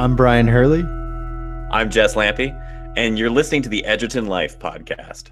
I'm 0.00 0.16
Brian 0.16 0.48
Hurley. 0.48 0.82
I'm 1.70 1.90
Jess 1.90 2.14
Lampe, 2.14 2.58
and 2.96 3.18
you're 3.18 3.28
listening 3.28 3.60
to 3.60 3.68
the 3.68 3.84
Edgerton 3.84 4.28
Life 4.28 4.58
podcast. 4.58 5.24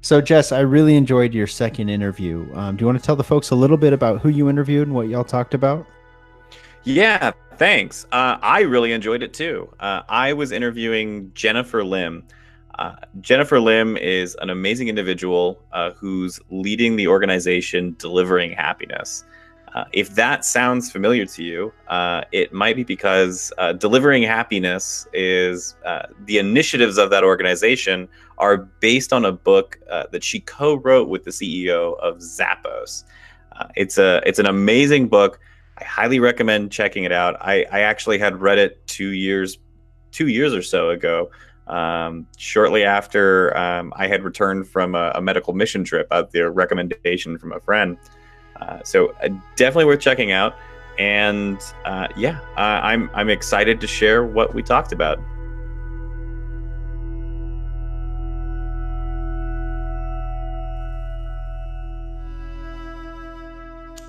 So, 0.00 0.20
Jess, 0.20 0.50
I 0.50 0.58
really 0.58 0.96
enjoyed 0.96 1.32
your 1.32 1.46
second 1.46 1.88
interview. 1.88 2.44
Um, 2.54 2.74
do 2.74 2.82
you 2.82 2.86
want 2.86 2.98
to 2.98 3.06
tell 3.06 3.14
the 3.14 3.22
folks 3.22 3.50
a 3.50 3.54
little 3.54 3.76
bit 3.76 3.92
about 3.92 4.20
who 4.20 4.28
you 4.28 4.50
interviewed 4.50 4.88
and 4.88 4.96
what 4.96 5.06
y'all 5.06 5.22
talked 5.22 5.54
about? 5.54 5.86
Yeah, 6.82 7.30
thanks. 7.58 8.06
Uh, 8.10 8.38
I 8.42 8.62
really 8.62 8.90
enjoyed 8.90 9.22
it 9.22 9.32
too. 9.32 9.72
Uh, 9.78 10.02
I 10.08 10.32
was 10.32 10.50
interviewing 10.50 11.30
Jennifer 11.34 11.84
Lim. 11.84 12.24
Uh, 12.76 12.96
Jennifer 13.20 13.60
Lim 13.60 13.96
is 13.98 14.36
an 14.40 14.50
amazing 14.50 14.88
individual 14.88 15.62
uh, 15.70 15.92
who's 15.92 16.40
leading 16.50 16.96
the 16.96 17.06
organization 17.06 17.94
Delivering 18.00 18.50
Happiness. 18.50 19.22
Uh, 19.74 19.84
if 19.92 20.14
that 20.14 20.44
sounds 20.44 20.90
familiar 20.90 21.26
to 21.26 21.42
you, 21.42 21.72
uh, 21.88 22.22
it 22.32 22.52
might 22.52 22.76
be 22.76 22.84
because 22.84 23.52
uh, 23.58 23.72
delivering 23.72 24.22
happiness 24.22 25.06
is 25.12 25.76
uh, 25.84 26.06
the 26.24 26.38
initiatives 26.38 26.96
of 26.96 27.10
that 27.10 27.24
organization 27.24 28.08
are 28.38 28.56
based 28.56 29.12
on 29.12 29.24
a 29.24 29.32
book 29.32 29.78
uh, 29.90 30.04
that 30.10 30.24
she 30.24 30.40
co-wrote 30.40 31.08
with 31.08 31.24
the 31.24 31.30
CEO 31.30 31.98
of 32.00 32.18
Zappos. 32.18 33.04
It's 33.74 33.98
a 33.98 34.22
it's 34.24 34.38
an 34.38 34.46
amazing 34.46 35.08
book. 35.08 35.40
I 35.78 35.84
highly 35.84 36.20
recommend 36.20 36.70
checking 36.70 37.02
it 37.02 37.10
out. 37.10 37.36
I, 37.40 37.66
I 37.72 37.80
actually 37.80 38.18
had 38.18 38.40
read 38.40 38.58
it 38.58 38.86
two 38.86 39.10
years 39.10 39.58
two 40.12 40.28
years 40.28 40.54
or 40.54 40.62
so 40.62 40.90
ago. 40.90 41.30
Um, 41.66 42.26
shortly 42.38 42.84
after 42.84 43.54
um, 43.56 43.92
I 43.96 44.06
had 44.06 44.24
returned 44.24 44.66
from 44.68 44.94
a, 44.94 45.12
a 45.16 45.20
medical 45.20 45.52
mission 45.52 45.84
trip 45.84 46.06
at 46.10 46.30
the 46.30 46.50
recommendation 46.50 47.36
from 47.36 47.52
a 47.52 47.60
friend. 47.60 47.98
Uh, 48.60 48.82
so 48.82 49.14
uh, 49.22 49.28
definitely 49.56 49.84
worth 49.84 50.00
checking 50.00 50.32
out. 50.32 50.56
And 50.98 51.60
uh, 51.84 52.08
yeah, 52.16 52.40
I'm 52.56 53.08
I'm 53.14 53.30
excited 53.30 53.80
to 53.80 53.86
share 53.86 54.24
what 54.24 54.54
we 54.54 54.62
talked 54.62 54.92
about. 54.92 55.20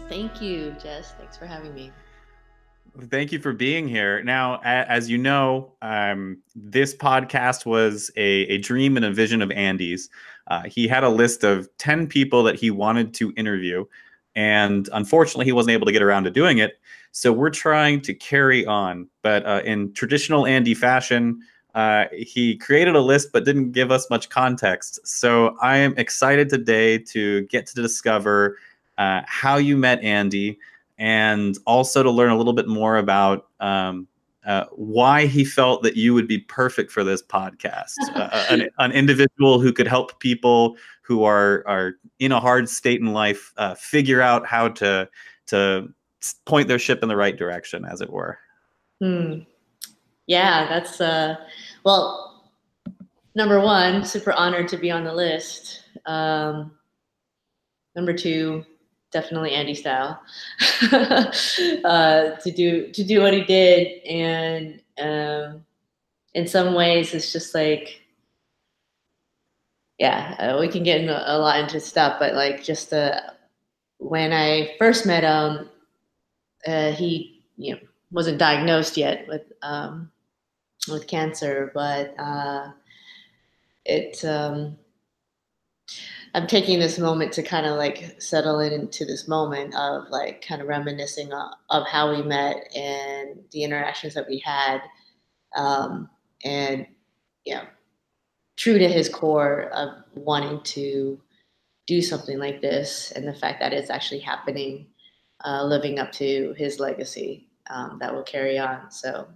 Thank 0.09 0.41
you, 0.41 0.75
Jess. 0.81 1.13
Thanks 1.19 1.37
for 1.37 1.45
having 1.45 1.73
me. 1.75 1.91
Thank 3.09 3.31
you 3.31 3.39
for 3.39 3.53
being 3.53 3.87
here. 3.87 4.23
Now, 4.23 4.59
as 4.63 5.09
you 5.09 5.17
know, 5.17 5.71
um, 5.83 6.39
this 6.55 6.95
podcast 6.95 7.65
was 7.65 8.09
a, 8.17 8.41
a, 8.47 8.57
dream 8.57 8.97
and 8.97 9.05
a 9.05 9.11
vision 9.11 9.41
of 9.43 9.51
Andy's. 9.51 10.09
Uh, 10.47 10.63
he 10.63 10.87
had 10.87 11.03
a 11.03 11.09
list 11.09 11.43
of 11.43 11.69
10 11.77 12.07
people 12.07 12.41
that 12.43 12.55
he 12.55 12.71
wanted 12.71 13.13
to 13.15 13.31
interview. 13.37 13.85
And 14.39 14.87
unfortunately, 14.93 15.43
he 15.43 15.51
wasn't 15.51 15.73
able 15.73 15.85
to 15.85 15.91
get 15.91 16.01
around 16.01 16.23
to 16.23 16.31
doing 16.31 16.59
it. 16.59 16.79
So 17.11 17.33
we're 17.33 17.49
trying 17.49 17.99
to 18.03 18.13
carry 18.13 18.65
on. 18.65 19.09
But 19.21 19.45
uh, 19.45 19.63
in 19.65 19.91
traditional 19.91 20.45
Andy 20.45 20.73
fashion, 20.73 21.41
uh, 21.75 22.05
he 22.13 22.55
created 22.55 22.95
a 22.95 23.01
list 23.01 23.33
but 23.33 23.43
didn't 23.43 23.73
give 23.73 23.91
us 23.91 24.09
much 24.09 24.29
context. 24.29 25.05
So 25.05 25.57
I 25.61 25.75
am 25.75 25.93
excited 25.97 26.47
today 26.47 26.99
to 26.99 27.41
get 27.47 27.67
to 27.67 27.75
discover 27.75 28.57
uh, 28.97 29.23
how 29.25 29.57
you 29.57 29.75
met 29.75 30.01
Andy 30.01 30.57
and 30.97 31.57
also 31.65 32.01
to 32.01 32.09
learn 32.09 32.31
a 32.31 32.37
little 32.37 32.53
bit 32.53 32.69
more 32.69 32.95
about 32.95 33.47
um, 33.59 34.07
uh, 34.45 34.65
why 34.71 35.25
he 35.25 35.43
felt 35.43 35.83
that 35.83 35.97
you 35.97 36.13
would 36.13 36.27
be 36.27 36.39
perfect 36.39 36.91
for 36.91 37.03
this 37.03 37.21
podcast. 37.21 37.95
Uh, 38.15 38.45
an, 38.49 38.69
an, 38.77 38.91
individual 38.91 39.59
who 39.59 39.73
could 39.73 39.87
help 39.87 40.19
people 40.19 40.77
who 41.01 41.23
are 41.23 41.63
are 41.67 41.93
in 42.19 42.31
a 42.31 42.39
hard 42.39 42.69
state 42.69 43.01
in 43.01 43.07
life 43.07 43.53
uh, 43.57 43.75
figure 43.75 44.21
out 44.21 44.45
how 44.45 44.69
to 44.69 45.09
to 45.47 45.87
point 46.45 46.67
their 46.67 46.79
ship 46.79 47.03
in 47.03 47.09
the 47.09 47.17
right 47.17 47.37
direction, 47.37 47.85
as 47.85 48.01
it 48.01 48.09
were. 48.09 48.37
Hmm. 49.01 49.39
Yeah, 50.27 50.67
that's 50.67 51.01
uh, 51.01 51.35
well. 51.83 52.25
Number 53.35 53.61
one, 53.61 54.03
super 54.03 54.33
honored 54.33 54.67
to 54.69 54.77
be 54.77 54.89
on 54.89 55.03
the 55.03 55.13
list. 55.13 55.83
Um, 56.05 56.71
number 57.95 58.11
two, 58.11 58.65
definitely 59.11 59.51
Andy 59.51 59.75
style 59.75 60.21
uh, 60.91 62.31
to 62.35 62.51
do 62.55 62.91
to 62.91 63.03
do 63.03 63.21
what 63.21 63.33
he 63.33 63.43
did, 63.43 64.03
and 64.05 64.81
um, 64.99 65.65
in 66.33 66.47
some 66.47 66.73
ways, 66.73 67.13
it's 67.13 67.31
just 67.31 67.55
like 67.55 68.01
yeah, 69.99 70.35
uh, 70.39 70.57
we 70.59 70.69
can 70.69 70.83
get 70.83 71.01
a, 71.01 71.35
a, 71.35 71.37
lot 71.37 71.59
into 71.59 71.79
stuff, 71.79 72.19
but 72.19 72.33
like 72.33 72.63
just 72.63 72.93
uh, 72.93 73.19
when 73.97 74.31
I 74.31 74.75
first 74.79 75.05
met 75.05 75.23
him, 75.23 75.69
uh, 76.65 76.91
he 76.91 77.43
you 77.57 77.73
know 77.75 77.81
wasn't 78.11 78.37
diagnosed 78.37 78.95
yet 78.95 79.27
with 79.27 79.51
um, 79.61 80.09
with 80.87 81.07
cancer, 81.07 81.71
but 81.73 82.15
uh, 82.19 82.71
it. 83.85 84.23
Um, 84.23 84.77
I'm 86.33 86.47
taking 86.47 86.79
this 86.79 86.99
moment 86.99 87.33
to 87.33 87.43
kind 87.43 87.65
of 87.65 87.77
like 87.77 88.21
settle 88.21 88.59
into 88.59 89.05
this 89.05 89.27
moment 89.27 89.73
of 89.75 90.09
like 90.09 90.45
kind 90.47 90.61
of 90.61 90.67
reminiscing 90.67 91.33
of, 91.33 91.51
of 91.69 91.87
how 91.87 92.15
we 92.15 92.21
met 92.21 92.69
and 92.75 93.39
the 93.51 93.63
interactions 93.63 94.13
that 94.13 94.27
we 94.27 94.39
had, 94.39 94.81
um, 95.55 96.09
and 96.43 96.85
know 97.47 97.63
true 98.57 98.77
to 98.77 98.87
his 98.87 99.09
core 99.09 99.69
of 99.73 100.03
wanting 100.15 100.61
to 100.63 101.19
do 101.87 102.01
something 102.01 102.37
like 102.37 102.61
this 102.61 103.11
and 103.15 103.27
the 103.27 103.33
fact 103.33 103.59
that 103.59 103.73
it's 103.73 103.89
actually 103.89 104.19
happening, 104.19 104.85
uh, 105.45 105.63
living 105.63 105.97
up 105.97 106.11
to 106.11 106.53
his 106.57 106.79
legacy 106.79 107.47
um, 107.69 107.97
that 107.99 108.13
will 108.13 108.23
carry 108.23 108.59
on. 108.59 108.91
So 108.91 109.27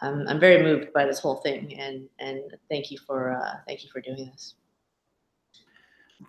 um, 0.00 0.24
I'm 0.28 0.40
very 0.40 0.62
moved 0.62 0.92
by 0.92 1.04
this 1.04 1.18
whole 1.18 1.36
thing, 1.36 1.78
and 1.78 2.08
and 2.18 2.40
thank 2.70 2.90
you 2.90 2.98
for 3.06 3.32
uh, 3.32 3.56
thank 3.66 3.84
you 3.84 3.90
for 3.92 4.00
doing 4.00 4.30
this. 4.32 4.54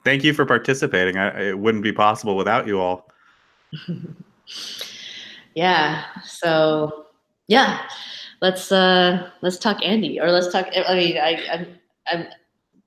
Thank 0.03 0.23
you 0.23 0.33
for 0.33 0.45
participating. 0.45 1.17
I, 1.17 1.49
it 1.49 1.59
wouldn't 1.59 1.83
be 1.83 1.93
possible 1.93 2.35
without 2.35 2.67
you 2.67 2.79
all. 2.79 3.09
yeah. 5.55 6.05
So 6.23 7.05
yeah, 7.47 7.85
let's 8.41 8.71
uh 8.71 9.29
let's 9.41 9.57
talk 9.57 9.83
Andy, 9.83 10.19
or 10.19 10.31
let's 10.31 10.51
talk. 10.51 10.67
I 10.87 10.95
mean, 10.95 11.17
I, 11.17 11.43
I'm 11.51 11.67
I'm, 12.11 12.27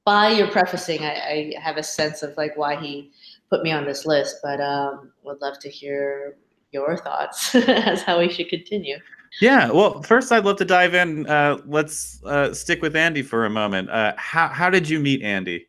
by 0.05 0.31
your 0.31 0.49
prefacing, 0.49 1.03
I, 1.03 1.55
I, 1.57 1.61
have 1.61 1.77
a 1.77 1.83
sense 1.83 2.23
of 2.23 2.37
like 2.37 2.57
why 2.57 2.77
he 2.77 3.11
put 3.49 3.63
me 3.63 3.73
on 3.73 3.87
this 3.87 4.05
list, 4.05 4.37
but 4.43 4.61
um, 4.61 5.13
would 5.23 5.41
love 5.41 5.59
to 5.61 5.71
hear 5.71 6.37
your 6.73 6.97
thoughts 6.99 7.55
as 7.55 8.03
how 8.03 8.19
we 8.19 8.29
should 8.29 8.49
continue. 8.49 8.99
Yeah, 9.41 9.71
well, 9.71 10.03
first 10.03 10.31
I'd 10.31 10.45
love 10.45 10.59
to 10.59 10.65
dive 10.65 10.95
in. 10.95 11.27
Uh, 11.27 11.59
let's 11.67 12.23
uh, 12.25 12.53
stick 12.53 12.83
with 12.83 12.95
Andy 12.95 13.23
for 13.23 13.47
a 13.47 13.51
moment. 13.51 13.91
Uh, 13.91 14.13
how 14.17 14.49
how 14.49 14.71
did 14.71 14.89
you 14.89 15.01
meet 15.01 15.23
Andy? 15.23 15.67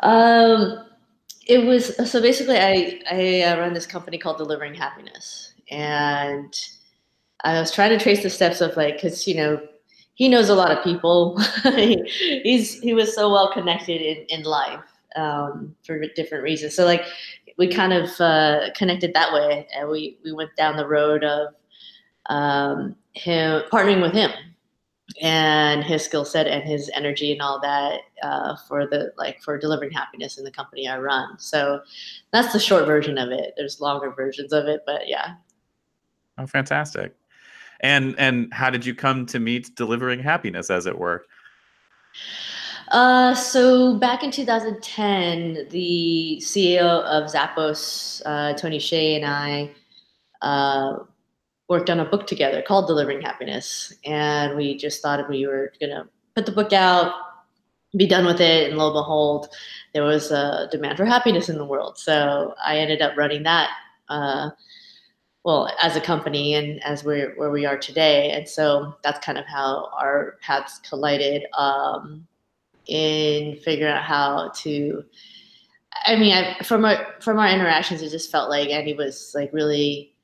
Um, 0.00 0.84
it 1.46 1.64
was 1.64 1.96
so 2.10 2.20
basically 2.20 2.58
I 2.58 3.00
I 3.10 3.42
uh, 3.42 3.58
run 3.58 3.72
this 3.72 3.86
company 3.86 4.18
called 4.18 4.38
Delivering 4.38 4.74
Happiness, 4.74 5.54
and 5.70 6.54
I 7.44 7.58
was 7.58 7.72
trying 7.72 7.90
to 7.90 8.02
trace 8.02 8.22
the 8.22 8.30
steps 8.30 8.60
of 8.60 8.76
like 8.76 8.94
because 8.94 9.26
you 9.26 9.34
know 9.34 9.60
he 10.14 10.28
knows 10.28 10.48
a 10.48 10.54
lot 10.54 10.70
of 10.70 10.84
people. 10.84 11.38
he's 11.74 12.80
he 12.80 12.94
was 12.94 13.14
so 13.14 13.30
well 13.32 13.52
connected 13.52 14.00
in 14.00 14.26
in 14.28 14.42
life 14.44 14.84
um, 15.16 15.74
for 15.84 16.00
different 16.14 16.44
reasons. 16.44 16.74
So 16.74 16.84
like 16.84 17.04
we 17.56 17.68
kind 17.68 17.92
of 17.92 18.08
uh, 18.20 18.70
connected 18.76 19.14
that 19.14 19.32
way, 19.32 19.66
and 19.74 19.88
we 19.88 20.18
we 20.22 20.32
went 20.32 20.54
down 20.56 20.76
the 20.76 20.86
road 20.86 21.24
of 21.24 21.54
um, 22.26 22.94
him 23.14 23.62
partnering 23.72 24.02
with 24.02 24.12
him 24.12 24.30
and 25.20 25.82
his 25.82 26.04
skill 26.04 26.24
set 26.24 26.46
and 26.46 26.62
his 26.62 26.90
energy 26.94 27.32
and 27.32 27.42
all 27.42 27.60
that 27.60 28.00
uh, 28.22 28.56
for 28.68 28.86
the 28.86 29.12
like 29.16 29.42
for 29.42 29.58
delivering 29.58 29.90
happiness 29.90 30.38
in 30.38 30.44
the 30.44 30.50
company 30.50 30.88
I 30.88 30.98
run. 30.98 31.38
So 31.38 31.80
that's 32.32 32.52
the 32.52 32.60
short 32.60 32.86
version 32.86 33.18
of 33.18 33.30
it. 33.30 33.54
There's 33.56 33.80
longer 33.80 34.10
versions 34.10 34.52
of 34.52 34.66
it, 34.66 34.82
but 34.86 35.08
yeah. 35.08 35.34
Oh, 36.38 36.46
fantastic! 36.46 37.14
and 37.80 38.14
and 38.18 38.52
how 38.52 38.70
did 38.70 38.84
you 38.84 38.94
come 38.94 39.26
to 39.26 39.38
meet 39.38 39.74
delivering 39.76 40.20
happiness 40.20 40.70
as 40.70 40.86
it 40.86 40.98
were 40.98 41.24
uh, 42.90 43.34
so 43.34 43.96
back 43.98 44.22
in 44.22 44.30
2010 44.30 45.68
the 45.70 46.38
ceo 46.42 47.02
of 47.04 47.30
zappos 47.30 48.22
uh, 48.24 48.52
tony 48.54 48.78
hsieh 48.78 49.16
and 49.16 49.26
i 49.26 49.70
uh, 50.42 50.98
worked 51.68 51.90
on 51.90 52.00
a 52.00 52.04
book 52.04 52.26
together 52.26 52.62
called 52.62 52.86
delivering 52.86 53.20
happiness 53.20 53.92
and 54.04 54.56
we 54.56 54.76
just 54.76 55.02
thought 55.02 55.28
we 55.28 55.46
were 55.46 55.72
going 55.80 55.90
to 55.90 56.08
put 56.34 56.46
the 56.46 56.52
book 56.52 56.72
out 56.72 57.12
be 57.96 58.06
done 58.06 58.26
with 58.26 58.40
it 58.40 58.68
and 58.68 58.78
lo 58.78 58.88
and 58.88 58.94
behold 58.94 59.48
there 59.94 60.04
was 60.04 60.30
a 60.30 60.68
demand 60.70 60.96
for 60.96 61.06
happiness 61.06 61.48
in 61.48 61.56
the 61.56 61.64
world. 61.64 61.98
So 61.98 62.54
i 62.62 62.78
ended 62.78 63.00
up 63.00 63.16
running 63.16 63.42
that 63.44 63.70
uh, 64.08 64.50
well 65.44 65.70
as 65.82 65.96
a 65.96 66.00
company 66.00 66.54
and 66.54 66.82
as 66.84 67.04
we're 67.04 67.34
where 67.36 67.50
we 67.50 67.64
are 67.64 67.78
today. 67.78 68.30
And 68.30 68.46
so 68.48 68.94
that's 69.02 69.24
kind 69.24 69.38
of 69.38 69.46
how 69.46 69.90
our 69.98 70.36
paths 70.42 70.78
collided 70.80 71.44
um, 71.56 72.26
in 72.88 73.56
figuring 73.56 73.92
out 73.92 74.02
how 74.02 74.50
to 74.56 75.04
i 76.06 76.16
mean 76.16 76.32
I, 76.32 76.62
from 76.62 76.84
our 76.84 77.14
from 77.20 77.38
our 77.38 77.48
interactions 77.48 78.00
it 78.00 78.10
just 78.10 78.30
felt 78.30 78.48
like 78.48 78.70
andy 78.70 78.94
was 78.94 79.32
like 79.34 79.52
really 79.52 80.14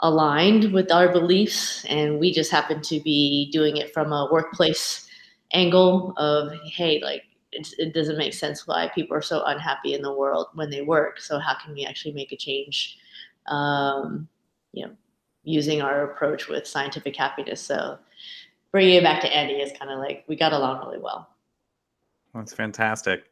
aligned 0.00 0.72
with 0.72 0.92
our 0.92 1.12
beliefs, 1.12 1.84
and 1.86 2.18
we 2.18 2.32
just 2.32 2.50
happen 2.50 2.80
to 2.82 3.00
be 3.00 3.50
doing 3.52 3.76
it 3.76 3.92
from 3.92 4.12
a 4.12 4.28
workplace 4.30 5.08
angle 5.52 6.12
of 6.16 6.52
hey, 6.64 7.00
like 7.02 7.22
it, 7.52 7.94
doesn't 7.94 8.18
make 8.18 8.34
sense 8.34 8.66
why 8.66 8.90
people 8.94 9.16
are 9.16 9.22
so 9.22 9.42
unhappy 9.44 9.94
in 9.94 10.02
the 10.02 10.12
world 10.12 10.48
when 10.54 10.70
they 10.70 10.82
work. 10.82 11.20
So 11.20 11.38
how 11.38 11.56
can 11.62 11.74
we 11.74 11.84
actually 11.84 12.12
make 12.12 12.32
a 12.32 12.36
change? 12.36 12.98
Um, 13.46 14.28
you 14.72 14.86
know, 14.86 14.92
using 15.44 15.80
our 15.80 16.10
approach 16.10 16.48
with 16.48 16.66
scientific 16.66 17.16
happiness. 17.16 17.60
So 17.60 17.98
bringing 18.70 18.96
it 18.96 19.02
back 19.02 19.20
to 19.22 19.34
Andy 19.34 19.54
is 19.54 19.76
kind 19.78 19.90
of 19.90 19.98
like 19.98 20.24
we 20.28 20.36
got 20.36 20.52
along 20.52 20.86
really 20.86 21.00
well. 21.00 21.30
That's 22.34 22.52
fantastic. 22.52 23.27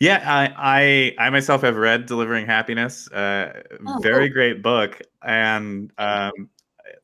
Yeah, 0.00 0.22
I, 0.26 1.14
I, 1.18 1.26
I 1.26 1.30
myself 1.30 1.62
have 1.62 1.76
read 1.76 2.06
Delivering 2.06 2.46
Happiness. 2.46 3.10
Uh, 3.10 3.62
oh, 3.86 3.98
very 4.00 4.28
cool. 4.28 4.34
great 4.34 4.62
book, 4.62 5.00
and 5.22 5.92
um, 5.98 6.48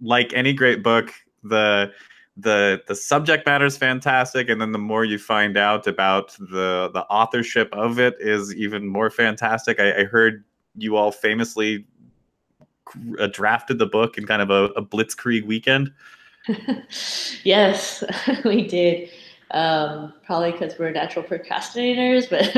like 0.01 0.33
any 0.35 0.53
great 0.53 0.83
book, 0.83 1.13
the 1.43 1.93
the 2.37 2.83
the 2.87 2.95
subject 2.95 3.47
matter 3.47 3.65
is 3.65 3.77
fantastic, 3.77 4.49
and 4.49 4.61
then 4.61 4.73
the 4.73 4.79
more 4.79 5.05
you 5.05 5.19
find 5.19 5.57
out 5.57 5.87
about 5.87 6.33
the 6.39 6.91
the 6.93 7.05
authorship 7.11 7.69
of 7.73 7.99
it 7.99 8.17
is 8.19 8.55
even 8.55 8.87
more 8.87 9.11
fantastic. 9.11 9.79
I, 9.79 10.01
I 10.01 10.05
heard 10.05 10.45
you 10.77 10.97
all 10.97 11.13
famously 11.13 11.85
uh, 13.19 13.27
drafted 13.29 13.79
the 13.79 13.87
book 13.87 14.19
in 14.19 14.27
kind 14.27 14.43
of 14.43 14.51
a, 14.51 14.65
a 14.75 14.83
blitzkrieg 14.83 15.45
weekend. 15.45 15.93
yes, 17.45 18.03
we 18.45 18.67
did. 18.67 19.11
Um, 19.53 20.15
probably 20.25 20.53
because 20.53 20.79
we're 20.79 20.93
natural 20.93 21.25
procrastinators, 21.25 22.31
but 22.31 22.55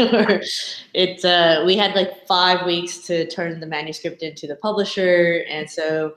it 0.92 1.24
uh, 1.24 1.62
we 1.64 1.76
had 1.76 1.94
like 1.94 2.26
five 2.26 2.66
weeks 2.66 2.98
to 3.06 3.26
turn 3.28 3.60
the 3.60 3.66
manuscript 3.66 4.22
into 4.22 4.46
the 4.46 4.56
publisher, 4.56 5.42
and 5.48 5.70
so 5.70 6.14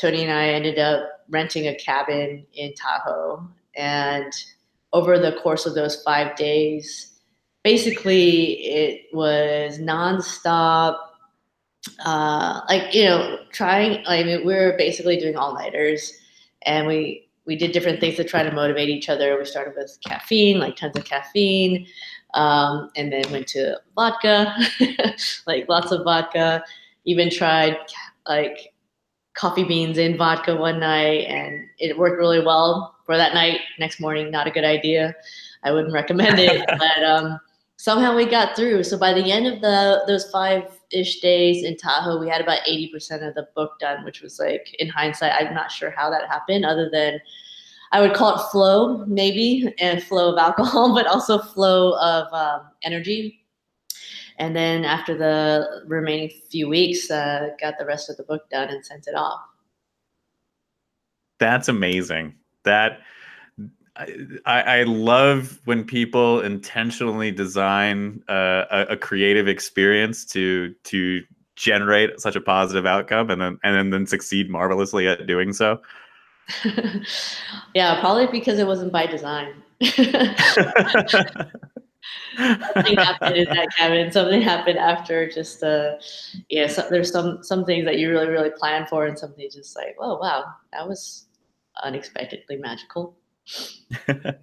Tony 0.00 0.24
and 0.24 0.32
I 0.32 0.48
ended 0.48 0.78
up 0.78 1.08
renting 1.28 1.68
a 1.68 1.74
cabin 1.76 2.44
in 2.52 2.74
Tahoe, 2.74 3.48
and 3.76 4.32
over 4.92 5.20
the 5.20 5.38
course 5.40 5.66
of 5.66 5.76
those 5.76 6.02
five 6.02 6.34
days, 6.34 7.20
basically 7.62 8.54
it 8.64 9.02
was 9.12 9.78
nonstop. 9.78 10.98
Uh, 12.04 12.60
like 12.68 12.92
you 12.92 13.04
know, 13.04 13.38
trying. 13.52 14.04
I 14.06 14.24
mean, 14.24 14.44
we 14.44 14.52
were 14.52 14.74
basically 14.76 15.16
doing 15.16 15.36
all 15.36 15.54
nighters, 15.54 16.12
and 16.62 16.88
we 16.88 17.27
we 17.48 17.56
did 17.56 17.72
different 17.72 17.98
things 17.98 18.16
to 18.16 18.24
try 18.24 18.42
to 18.42 18.52
motivate 18.52 18.90
each 18.90 19.08
other. 19.08 19.36
We 19.38 19.46
started 19.46 19.74
with 19.74 19.98
caffeine, 20.06 20.58
like 20.58 20.76
tons 20.76 20.96
of 20.98 21.06
caffeine, 21.06 21.86
um, 22.34 22.90
and 22.94 23.10
then 23.10 23.24
went 23.32 23.46
to 23.48 23.80
vodka, 23.94 24.54
like 25.46 25.66
lots 25.66 25.90
of 25.90 26.04
vodka. 26.04 26.62
Even 27.06 27.30
tried 27.30 27.78
like 28.28 28.74
coffee 29.32 29.64
beans 29.64 29.96
in 29.96 30.18
vodka 30.18 30.54
one 30.56 30.78
night, 30.78 31.24
and 31.26 31.64
it 31.78 31.96
worked 31.96 32.18
really 32.18 32.44
well 32.44 32.96
for 33.06 33.16
that 33.16 33.32
night. 33.32 33.60
Next 33.78 33.98
morning, 33.98 34.30
not 34.30 34.46
a 34.46 34.50
good 34.50 34.64
idea. 34.64 35.16
I 35.64 35.72
wouldn't 35.72 35.94
recommend 35.94 36.38
it, 36.38 36.66
but 36.78 37.02
um, 37.02 37.40
somehow 37.78 38.14
we 38.14 38.26
got 38.26 38.54
through. 38.54 38.82
So 38.84 38.98
by 38.98 39.14
the 39.14 39.32
end 39.32 39.46
of 39.46 39.60
the 39.60 40.02
those 40.06 40.30
five 40.30 40.64
ish 40.92 41.20
days 41.20 41.64
in 41.64 41.76
Tahoe, 41.76 42.18
we 42.18 42.28
had 42.28 42.40
about 42.40 42.60
80% 42.68 43.26
of 43.26 43.34
the 43.34 43.48
book 43.54 43.78
done, 43.80 44.04
which 44.04 44.20
was 44.20 44.38
like, 44.38 44.74
in 44.78 44.88
hindsight, 44.88 45.32
I'm 45.32 45.54
not 45.54 45.70
sure 45.70 45.90
how 45.90 46.10
that 46.10 46.28
happened, 46.28 46.64
other 46.64 46.90
than 46.90 47.20
I 47.92 48.00
would 48.00 48.14
call 48.14 48.36
it 48.36 48.50
flow, 48.50 49.04
maybe, 49.06 49.72
and 49.78 50.02
flow 50.02 50.32
of 50.32 50.38
alcohol, 50.38 50.94
but 50.94 51.06
also 51.06 51.38
flow 51.38 51.98
of 51.98 52.32
um, 52.32 52.68
energy. 52.82 53.44
And 54.38 54.54
then 54.54 54.84
after 54.84 55.16
the 55.16 55.82
remaining 55.86 56.30
few 56.50 56.68
weeks, 56.68 57.10
uh, 57.10 57.48
got 57.60 57.74
the 57.78 57.86
rest 57.86 58.08
of 58.08 58.16
the 58.16 58.22
book 58.22 58.48
done 58.50 58.68
and 58.68 58.84
sent 58.84 59.08
it 59.08 59.14
off. 59.14 59.40
That's 61.40 61.68
amazing. 61.68 62.34
That 62.64 63.00
I, 63.98 64.62
I 64.62 64.82
love 64.84 65.60
when 65.64 65.84
people 65.84 66.40
intentionally 66.40 67.32
design 67.32 68.22
uh, 68.28 68.64
a, 68.70 68.86
a, 68.90 68.96
creative 68.96 69.48
experience 69.48 70.24
to 70.26 70.74
to 70.84 71.24
generate 71.56 72.20
such 72.20 72.36
a 72.36 72.40
positive 72.40 72.86
outcome 72.86 73.30
and 73.30 73.40
then 73.40 73.58
and 73.64 73.74
then, 73.74 73.90
then 73.90 74.06
succeed 74.06 74.50
marvelously 74.50 75.08
at 75.08 75.26
doing 75.26 75.52
so. 75.52 75.80
yeah, 77.74 77.98
probably 78.00 78.28
because 78.28 78.58
it 78.58 78.66
wasn't 78.66 78.92
by 78.92 79.06
design. 79.06 79.54
something 79.82 80.14
happened 82.96 83.36
in 83.36 83.48
that 83.48 83.68
cabin. 83.76 84.12
Something 84.12 84.42
happened 84.42 84.78
after 84.78 85.28
just 85.28 85.64
uh 85.64 85.94
yeah, 86.48 86.68
so 86.68 86.86
there's 86.88 87.10
some 87.10 87.42
some 87.42 87.64
things 87.64 87.84
that 87.84 87.98
you 87.98 88.10
really, 88.10 88.28
really 88.28 88.50
plan 88.50 88.86
for 88.86 89.06
and 89.06 89.18
something 89.18 89.48
just 89.52 89.76
like, 89.76 89.96
oh 89.98 90.18
wow, 90.18 90.44
that 90.72 90.86
was 90.86 91.26
unexpectedly 91.82 92.56
magical. 92.56 93.17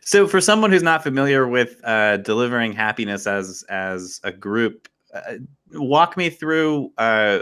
so, 0.00 0.26
for 0.26 0.40
someone 0.40 0.70
who's 0.70 0.82
not 0.82 1.02
familiar 1.02 1.48
with 1.48 1.80
uh, 1.84 2.18
delivering 2.18 2.72
happiness 2.72 3.26
as 3.26 3.64
as 3.68 4.20
a 4.24 4.32
group, 4.32 4.88
uh, 5.14 5.34
walk 5.72 6.16
me 6.16 6.30
through 6.30 6.92
uh, 6.98 7.40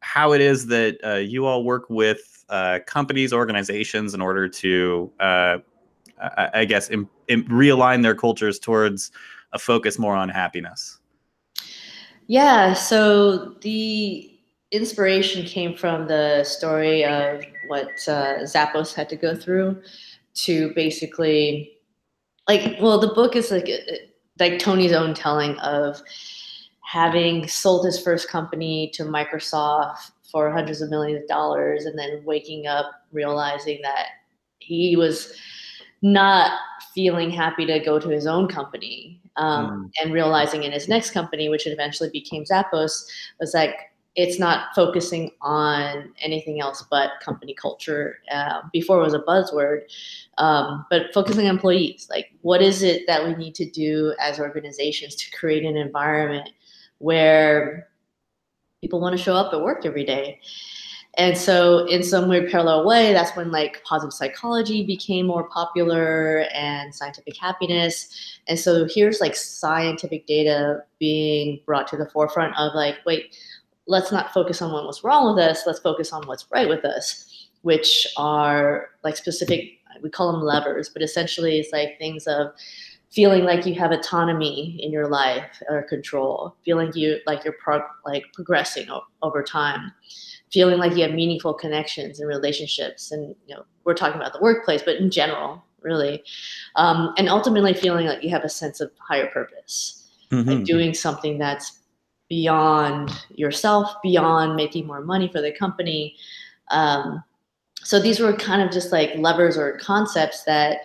how 0.00 0.32
it 0.32 0.40
is 0.40 0.66
that 0.66 0.98
uh, 1.04 1.14
you 1.14 1.46
all 1.46 1.64
work 1.64 1.88
with 1.88 2.44
uh, 2.48 2.80
companies, 2.86 3.32
organizations, 3.32 4.14
in 4.14 4.20
order 4.20 4.48
to, 4.48 5.10
uh, 5.20 5.58
I, 6.20 6.50
I, 6.54 6.64
guess, 6.64 6.90
Im- 6.90 7.08
Im- 7.28 7.48
realign 7.48 8.02
their 8.02 8.14
cultures 8.14 8.58
towards 8.58 9.10
a 9.52 9.58
focus 9.58 9.98
more 9.98 10.14
on 10.14 10.28
happiness. 10.28 10.98
Yeah. 12.26 12.74
So 12.74 13.54
the 13.60 14.31
inspiration 14.72 15.44
came 15.44 15.76
from 15.76 16.08
the 16.08 16.42
story 16.44 17.04
of 17.04 17.44
what 17.68 17.88
uh, 18.08 18.40
Zappos 18.40 18.94
had 18.94 19.08
to 19.10 19.16
go 19.16 19.36
through 19.36 19.80
to 20.34 20.72
basically, 20.74 21.76
like, 22.48 22.76
well, 22.80 22.98
the 22.98 23.14
book 23.14 23.36
is 23.36 23.50
like 23.50 23.68
like 24.40 24.58
Tony's 24.58 24.92
own 24.92 25.14
telling 25.14 25.58
of 25.58 26.02
having 26.80 27.46
sold 27.46 27.84
his 27.84 28.02
first 28.02 28.28
company 28.28 28.90
to 28.94 29.04
Microsoft 29.04 30.10
for 30.30 30.50
hundreds 30.50 30.80
of 30.80 30.90
millions 30.90 31.22
of 31.22 31.28
dollars, 31.28 31.84
and 31.84 31.98
then 31.98 32.22
waking 32.24 32.66
up 32.66 32.90
realizing 33.12 33.80
that 33.82 34.06
he 34.58 34.96
was 34.96 35.34
not 36.00 36.58
feeling 36.94 37.30
happy 37.30 37.64
to 37.66 37.78
go 37.78 37.98
to 37.98 38.08
his 38.08 38.26
own 38.26 38.48
company 38.48 39.20
um, 39.36 39.66
mm. 39.66 39.90
and 40.02 40.12
realizing 40.12 40.64
in 40.64 40.72
his 40.72 40.88
next 40.88 41.10
company, 41.10 41.48
which 41.48 41.66
eventually 41.66 42.10
became 42.10 42.44
Zappos, 42.44 43.04
was 43.38 43.54
like 43.54 43.76
it's 44.14 44.38
not 44.38 44.74
focusing 44.74 45.30
on 45.40 46.12
anything 46.20 46.60
else 46.60 46.84
but 46.90 47.12
company 47.22 47.54
culture. 47.54 48.18
Uh, 48.30 48.60
before 48.72 49.00
it 49.00 49.02
was 49.02 49.14
a 49.14 49.20
buzzword, 49.20 49.82
um, 50.38 50.84
but 50.90 51.12
focusing 51.14 51.46
on 51.46 51.54
employees. 51.54 52.06
Like, 52.10 52.26
what 52.42 52.60
is 52.60 52.82
it 52.82 53.06
that 53.06 53.26
we 53.26 53.34
need 53.34 53.54
to 53.56 53.70
do 53.70 54.14
as 54.20 54.38
organizations 54.38 55.14
to 55.16 55.30
create 55.36 55.64
an 55.64 55.76
environment 55.76 56.50
where 56.98 57.88
people 58.82 59.00
want 59.00 59.16
to 59.16 59.22
show 59.22 59.34
up 59.34 59.52
at 59.54 59.62
work 59.62 59.86
every 59.86 60.04
day? 60.04 60.40
And 61.18 61.36
so, 61.36 61.86
in 61.86 62.02
some 62.02 62.28
weird 62.28 62.50
parallel 62.50 62.86
way, 62.86 63.12
that's 63.12 63.36
when 63.36 63.50
like 63.50 63.82
positive 63.84 64.14
psychology 64.14 64.82
became 64.84 65.26
more 65.26 65.46
popular 65.48 66.46
and 66.54 66.94
scientific 66.94 67.36
happiness. 67.36 68.38
And 68.48 68.58
so, 68.58 68.86
here's 68.88 69.20
like 69.20 69.36
scientific 69.36 70.26
data 70.26 70.84
being 70.98 71.60
brought 71.66 71.86
to 71.88 71.98
the 71.98 72.08
forefront 72.08 72.56
of 72.56 72.74
like, 72.74 72.96
wait, 73.04 73.36
let's 73.86 74.12
not 74.12 74.32
focus 74.32 74.62
on 74.62 74.72
what 74.72 74.86
was 74.86 75.02
wrong 75.02 75.34
with 75.34 75.44
us. 75.44 75.64
Let's 75.66 75.80
focus 75.80 76.12
on 76.12 76.26
what's 76.26 76.46
right 76.52 76.68
with 76.68 76.84
us, 76.84 77.48
which 77.62 78.06
are 78.16 78.90
like 79.04 79.16
specific, 79.16 79.78
we 80.02 80.10
call 80.10 80.32
them 80.32 80.42
levers, 80.42 80.88
but 80.88 81.02
essentially 81.02 81.58
it's 81.58 81.72
like 81.72 81.98
things 81.98 82.26
of 82.26 82.52
feeling 83.10 83.44
like 83.44 83.66
you 83.66 83.74
have 83.74 83.90
autonomy 83.90 84.78
in 84.80 84.90
your 84.90 85.08
life 85.08 85.62
or 85.68 85.82
control, 85.82 86.56
feeling 86.64 86.90
you 86.94 87.18
like 87.26 87.44
you're 87.44 87.56
pro- 87.62 87.82
like 88.06 88.24
progressing 88.32 88.88
o- 88.90 89.02
over 89.22 89.42
time, 89.42 89.92
feeling 90.50 90.78
like 90.78 90.96
you 90.96 91.02
have 91.02 91.12
meaningful 91.12 91.52
connections 91.52 92.20
and 92.20 92.28
relationships. 92.28 93.12
And, 93.12 93.34
you 93.46 93.54
know, 93.54 93.64
we're 93.84 93.94
talking 93.94 94.18
about 94.18 94.32
the 94.32 94.40
workplace, 94.40 94.82
but 94.82 94.96
in 94.96 95.10
general, 95.10 95.62
really. 95.82 96.22
Um, 96.76 97.12
and 97.18 97.28
ultimately 97.28 97.74
feeling 97.74 98.06
like 98.06 98.22
you 98.22 98.30
have 98.30 98.44
a 98.44 98.48
sense 98.48 98.80
of 98.80 98.90
higher 98.98 99.26
purpose, 99.26 100.08
mm-hmm. 100.30 100.48
like 100.48 100.64
doing 100.64 100.94
something 100.94 101.36
that's 101.36 101.80
beyond 102.32 103.10
yourself, 103.34 103.92
beyond 104.02 104.56
making 104.56 104.86
more 104.86 105.02
money 105.02 105.28
for 105.28 105.42
the 105.42 105.52
company. 105.52 106.16
Um, 106.70 107.22
so 107.74 108.00
these 108.00 108.20
were 108.20 108.32
kind 108.32 108.62
of 108.62 108.70
just 108.70 108.90
like 108.90 109.14
levers 109.16 109.58
or 109.58 109.76
concepts 109.76 110.42
that 110.44 110.78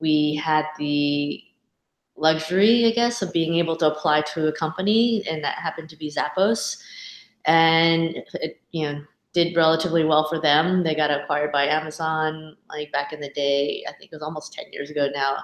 we 0.00 0.34
had 0.34 0.66
the 0.78 1.42
luxury, 2.14 2.84
I 2.84 2.90
guess, 2.90 3.22
of 3.22 3.32
being 3.32 3.54
able 3.54 3.74
to 3.76 3.90
apply 3.90 4.20
to 4.34 4.48
a 4.48 4.52
company, 4.52 5.24
and 5.26 5.42
that 5.42 5.56
happened 5.56 5.88
to 5.88 5.96
be 5.96 6.10
Zappos. 6.10 6.76
And 7.46 8.22
it, 8.34 8.60
you 8.72 8.92
know, 8.92 9.02
did 9.32 9.56
relatively 9.56 10.04
well 10.04 10.28
for 10.28 10.42
them. 10.42 10.82
They 10.82 10.94
got 10.94 11.10
acquired 11.10 11.52
by 11.52 11.68
Amazon 11.68 12.54
like 12.68 12.92
back 12.92 13.14
in 13.14 13.20
the 13.20 13.30
day. 13.30 13.82
I 13.88 13.92
think 13.92 14.12
it 14.12 14.16
was 14.16 14.22
almost 14.22 14.52
10 14.52 14.66
years 14.72 14.90
ago 14.90 15.08
now. 15.14 15.38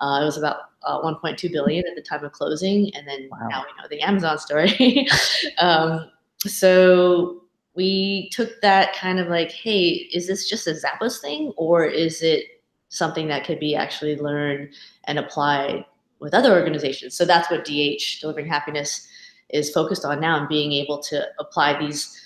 Uh, 0.00 0.20
it 0.22 0.24
was 0.24 0.36
about 0.36 0.56
uh, 0.82 1.00
1.2 1.00 1.50
billion 1.50 1.84
at 1.86 1.94
the 1.96 2.02
time 2.02 2.24
of 2.24 2.32
closing, 2.32 2.94
and 2.94 3.06
then 3.06 3.28
wow. 3.30 3.48
now 3.48 3.64
we 3.64 3.82
know 3.82 3.88
the 3.88 4.00
Amazon 4.00 4.38
story. 4.38 5.08
um, 5.58 6.10
so 6.46 7.42
we 7.74 8.30
took 8.30 8.60
that 8.62 8.94
kind 8.94 9.18
of 9.18 9.28
like, 9.28 9.50
hey, 9.50 9.88
is 10.12 10.26
this 10.26 10.48
just 10.48 10.66
a 10.66 10.74
Zappos 10.74 11.20
thing, 11.20 11.52
or 11.56 11.84
is 11.84 12.22
it 12.22 12.62
something 12.88 13.28
that 13.28 13.44
could 13.44 13.60
be 13.60 13.74
actually 13.74 14.16
learned 14.16 14.70
and 15.04 15.18
applied 15.18 15.84
with 16.20 16.34
other 16.34 16.54
organizations? 16.54 17.16
So 17.16 17.24
that's 17.24 17.50
what 17.50 17.64
DH, 17.64 18.20
Delivering 18.20 18.46
Happiness, 18.46 19.08
is 19.50 19.70
focused 19.70 20.04
on 20.04 20.20
now 20.20 20.38
and 20.38 20.48
being 20.48 20.72
able 20.72 20.98
to 21.04 21.26
apply 21.38 21.78
these 21.78 22.20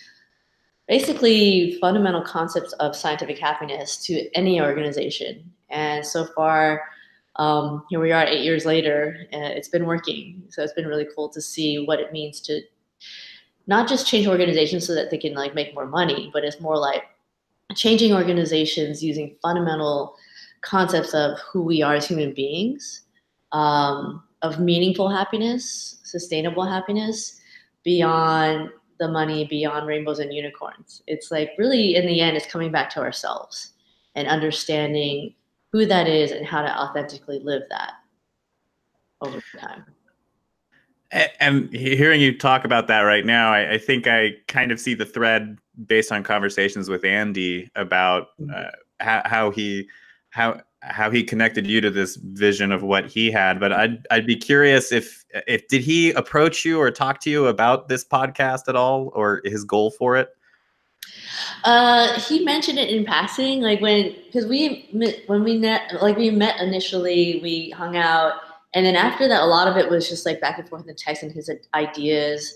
basically 0.89 1.79
fundamental 1.81 2.23
concepts 2.23 2.73
of 2.75 2.97
scientific 2.97 3.39
happiness 3.39 3.97
to 4.05 4.29
any 4.35 4.61
organization. 4.61 5.53
And 5.69 6.05
so 6.05 6.27
far, 6.35 6.83
um, 7.41 7.85
here 7.89 8.01
we 8.01 8.13
are 8.13 8.27
eight 8.27 8.45
years 8.45 8.67
later, 8.67 9.27
and 9.33 9.45
it's 9.45 9.69
been 9.69 9.87
working. 9.87 10.43
So 10.51 10.63
it's 10.63 10.75
been 10.75 10.87
really 10.87 11.09
cool 11.17 11.31
to 11.31 11.41
see 11.41 11.83
what 11.83 11.99
it 11.99 12.13
means 12.13 12.39
to 12.43 12.61
not 13.67 13.89
just 13.89 14.07
change 14.07 14.27
organizations 14.27 14.87
so 14.87 14.95
that 14.95 15.11
they 15.11 15.17
can 15.17 15.33
like 15.33 15.55
make 15.55 15.73
more 15.73 15.87
money, 15.87 16.29
but 16.35 16.45
it's 16.45 16.61
more 16.61 16.77
like 16.77 17.05
changing 17.75 18.13
organizations 18.13 19.03
using 19.03 19.37
fundamental 19.41 20.17
concepts 20.61 21.15
of 21.15 21.39
who 21.39 21.63
we 21.63 21.81
are 21.81 21.95
as 21.95 22.07
human 22.07 22.35
beings, 22.35 23.05
um, 23.53 24.23
of 24.43 24.61
meaningful 24.61 25.09
happiness, 25.09 25.99
sustainable 26.03 26.67
happiness, 26.67 27.41
beyond 27.85 28.69
the 28.99 29.09
money, 29.09 29.47
beyond 29.47 29.87
rainbows 29.87 30.19
and 30.19 30.35
unicorns. 30.35 31.03
It's 31.07 31.31
like 31.31 31.53
really, 31.57 31.95
in 31.95 32.07
the 32.07 32.21
end, 32.21 32.37
it's 32.37 32.53
coming 32.53 32.71
back 32.71 32.91
to 32.91 33.01
ourselves 33.01 33.73
and 34.15 34.29
understanding 34.29 35.35
who 35.73 35.87
that 35.87 36.09
is 36.09 36.33
and 36.33 36.47
how 36.47 36.63
to 36.63 36.79
authentically 36.79 37.41
live 37.41 37.63
that 37.71 37.93
over 39.21 39.43
time. 39.59 39.85
And 41.41 41.69
hearing 41.73 42.21
you 42.21 42.39
talk 42.39 42.65
about 42.65 42.87
that 42.87 43.01
right 43.01 43.27
now, 43.27 43.53
I, 43.53 43.73
I, 43.73 43.79
think 43.79 44.07
I 44.07 44.35
kind 44.47 44.71
of 44.71 44.79
see 44.79 44.95
the 44.95 45.05
thread 45.05 45.59
based 45.87 46.13
on 46.13 46.23
conversations 46.23 46.89
with 46.89 47.05
Andy 47.05 47.69
about 47.75 48.29
mm-hmm. 48.41 48.53
uh, 48.55 48.71
how, 49.01 49.23
how 49.25 49.51
he 49.51 49.89
how 50.31 50.61
how 50.83 51.11
he 51.11 51.23
connected 51.23 51.67
you 51.67 51.81
to 51.81 51.91
this 51.91 52.17
vision 52.17 52.71
of 52.71 52.83
what 52.83 53.07
he 53.07 53.31
had. 53.31 53.59
But 53.59 53.73
I'd 53.73 54.07
I'd 54.11 54.27
be 54.27 54.37
curious 54.37 54.93
if 54.93 55.25
if 55.49 55.67
did 55.67 55.83
he 55.83 56.13
approach 56.13 56.65
you 56.65 56.81
or 56.81 56.93
talk 56.93 57.21
to 57.21 57.31
you 57.31 57.49
about 57.49 57.89
this 57.89 58.05
podcast 58.05 58.69
at 58.69 58.77
all, 58.77 59.11
or 59.15 59.43
his 59.45 59.65
goal 59.65 59.91
for 59.91 60.17
it? 60.17 60.29
Uh, 61.65 62.19
he 62.21 62.45
mentioned 62.45 62.79
it 62.79 62.91
in 62.91 63.05
passing, 63.05 63.61
like 63.61 63.81
when 63.81 64.15
because 64.27 64.47
we 64.47 64.89
when 65.27 65.45
we 65.45 65.59
met 65.59 66.03
like 66.03 66.17
we 66.17 66.31
met 66.31 66.61
initially, 66.61 67.41
we 67.43 67.71
hung 67.71 67.97
out 67.97 68.35
and 68.75 68.87
then 68.87 68.97
after 68.97 69.27
that, 69.29 69.43
a 69.43 69.47
lot 69.47 69.69
of 69.69 69.77
it 69.77 69.91
was 69.91 70.09
just 70.09 70.25
like 70.25 70.41
back 70.41 70.59
and 70.59 70.69
forth 70.69 70.83
in 70.83 70.87
the 70.87 70.95
text 70.95 71.23
and 71.23 71.33
his 71.33 71.51
ideas 71.75 72.55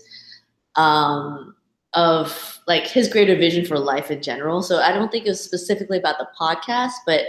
um, 0.75 1.55
of 1.93 2.59
like 2.67 2.87
his 2.87 3.09
greater 3.09 3.35
vision 3.35 3.65
for 3.65 3.77
life 3.77 4.11
in 4.11 4.21
general. 4.21 4.61
So 4.61 4.79
I 4.79 4.93
don't 4.93 5.11
think 5.11 5.25
it 5.25 5.29
was 5.29 5.41
specifically 5.41 5.97
about 5.97 6.17
the 6.17 6.27
podcast, 6.39 6.93
but 7.05 7.21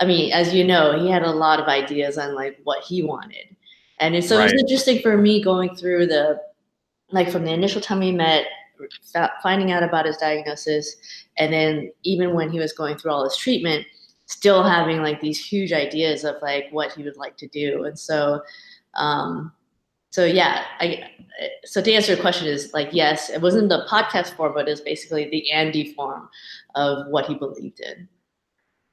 I 0.00 0.06
mean, 0.06 0.32
as 0.32 0.54
you 0.54 0.64
know, 0.64 0.98
he 0.98 1.10
had 1.10 1.22
a 1.22 1.30
lot 1.30 1.60
of 1.60 1.66
ideas 1.66 2.16
on 2.16 2.34
like 2.34 2.58
what 2.64 2.84
he 2.84 3.02
wanted. 3.02 3.54
And 3.98 4.22
so 4.24 4.38
right. 4.38 4.48
it 4.48 4.52
was 4.52 4.62
interesting 4.62 5.00
for 5.00 5.16
me 5.16 5.42
going 5.42 5.74
through 5.76 6.06
the, 6.06 6.40
like 7.10 7.30
from 7.30 7.44
the 7.44 7.52
initial 7.52 7.80
time 7.80 8.00
we 8.00 8.12
met, 8.12 8.46
finding 9.42 9.72
out 9.72 9.82
about 9.82 10.06
his 10.06 10.16
diagnosis, 10.16 10.96
and 11.38 11.52
then 11.52 11.90
even 12.02 12.34
when 12.34 12.50
he 12.50 12.58
was 12.58 12.72
going 12.72 12.96
through 12.96 13.12
all 13.12 13.24
his 13.24 13.36
treatment, 13.36 13.86
still 14.26 14.62
having 14.62 15.02
like 15.02 15.20
these 15.20 15.44
huge 15.44 15.72
ideas 15.72 16.24
of 16.24 16.36
like 16.42 16.66
what 16.70 16.92
he 16.92 17.02
would 17.02 17.16
like 17.16 17.36
to 17.36 17.48
do. 17.48 17.84
And 17.84 17.98
so 17.98 18.42
um 18.96 19.52
so 20.10 20.24
yeah 20.24 20.64
i 20.80 21.02
so 21.64 21.82
to 21.82 21.92
answer 21.92 22.12
your 22.12 22.20
question 22.20 22.46
is 22.46 22.72
like 22.72 22.88
yes 22.92 23.28
it 23.30 23.40
wasn't 23.40 23.68
the 23.68 23.86
podcast 23.88 24.34
form 24.34 24.52
but 24.54 24.68
it's 24.68 24.80
basically 24.80 25.28
the 25.28 25.50
andy 25.50 25.92
form 25.92 26.28
of 26.74 27.06
what 27.08 27.26
he 27.26 27.34
believed 27.34 27.80
in. 27.80 28.08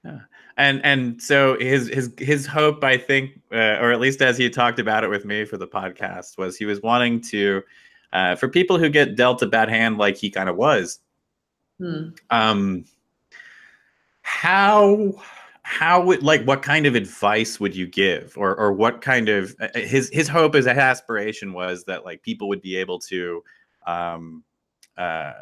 Yeah. 0.03 0.19
and 0.57 0.83
and 0.83 1.21
so 1.21 1.57
his 1.59 1.87
his 1.87 2.13
his 2.17 2.45
hope 2.45 2.83
i 2.83 2.97
think 2.97 3.39
uh, 3.53 3.79
or 3.79 3.93
at 3.93 4.01
least 4.01 4.21
as 4.21 4.37
he 4.37 4.49
talked 4.49 4.79
about 4.79 5.05
it 5.05 5.09
with 5.09 5.23
me 5.23 5.45
for 5.45 5.55
the 5.55 5.67
podcast 5.67 6.37
was 6.37 6.57
he 6.57 6.65
was 6.65 6.81
wanting 6.81 7.21
to 7.21 7.63
uh, 8.13 8.35
for 8.35 8.47
people 8.47 8.77
who 8.77 8.89
get 8.89 9.15
dealt 9.15 9.41
a 9.41 9.47
bad 9.47 9.69
hand 9.69 9.97
like 9.97 10.15
he 10.15 10.29
kind 10.29 10.47
of 10.47 10.55
was 10.55 10.99
hmm. 11.79 12.09
um 12.29 12.85
how 14.21 15.11
how 15.63 16.01
would 16.01 16.21
like 16.21 16.43
what 16.43 16.61
kind 16.61 16.85
of 16.85 16.95
advice 16.95 17.59
would 17.59 17.75
you 17.75 17.87
give 17.87 18.33
or 18.37 18.55
or 18.55 18.71
what 18.71 19.01
kind 19.01 19.29
of 19.29 19.55
uh, 19.59 19.67
uh, 19.75 19.79
his 19.79 20.09
his 20.13 20.27
hope 20.27 20.53
his 20.53 20.67
aspiration 20.67 21.53
was 21.53 21.85
that 21.85 22.05
like 22.05 22.21
people 22.21 22.47
would 22.47 22.61
be 22.61 22.75
able 22.75 22.99
to 22.99 23.43
um 23.87 24.43
uh 24.97 25.33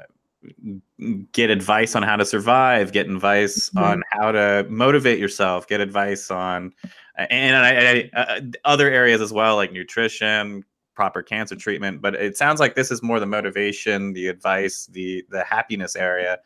get 1.31 1.49
advice 1.49 1.95
on 1.95 2.01
how 2.01 2.15
to 2.15 2.25
survive 2.25 2.91
get 2.91 3.07
advice 3.07 3.69
mm-hmm. 3.69 3.83
on 3.83 4.03
how 4.11 4.31
to 4.31 4.65
motivate 4.69 5.19
yourself 5.19 5.67
get 5.67 5.81
advice 5.81 6.31
on 6.31 6.71
and 7.17 7.55
I, 7.55 7.69
I, 8.15 8.19
uh, 8.19 8.41
other 8.65 8.89
areas 8.89 9.21
as 9.21 9.33
well 9.33 9.55
like 9.55 9.71
nutrition 9.71 10.63
proper 10.93 11.24
cancer 11.24 11.55
treatment 11.55 12.01
but 12.01 12.15
it 12.15 12.38
sounds 12.38 12.60
like 12.60 12.75
this 12.75 12.91
is 12.91 13.01
more 13.01 13.19
the 13.19 13.25
motivation 13.25 14.13
the 14.13 14.27
advice 14.27 14.88
the 14.88 15.24
the 15.29 15.43
happiness 15.43 15.95
area 15.95 16.38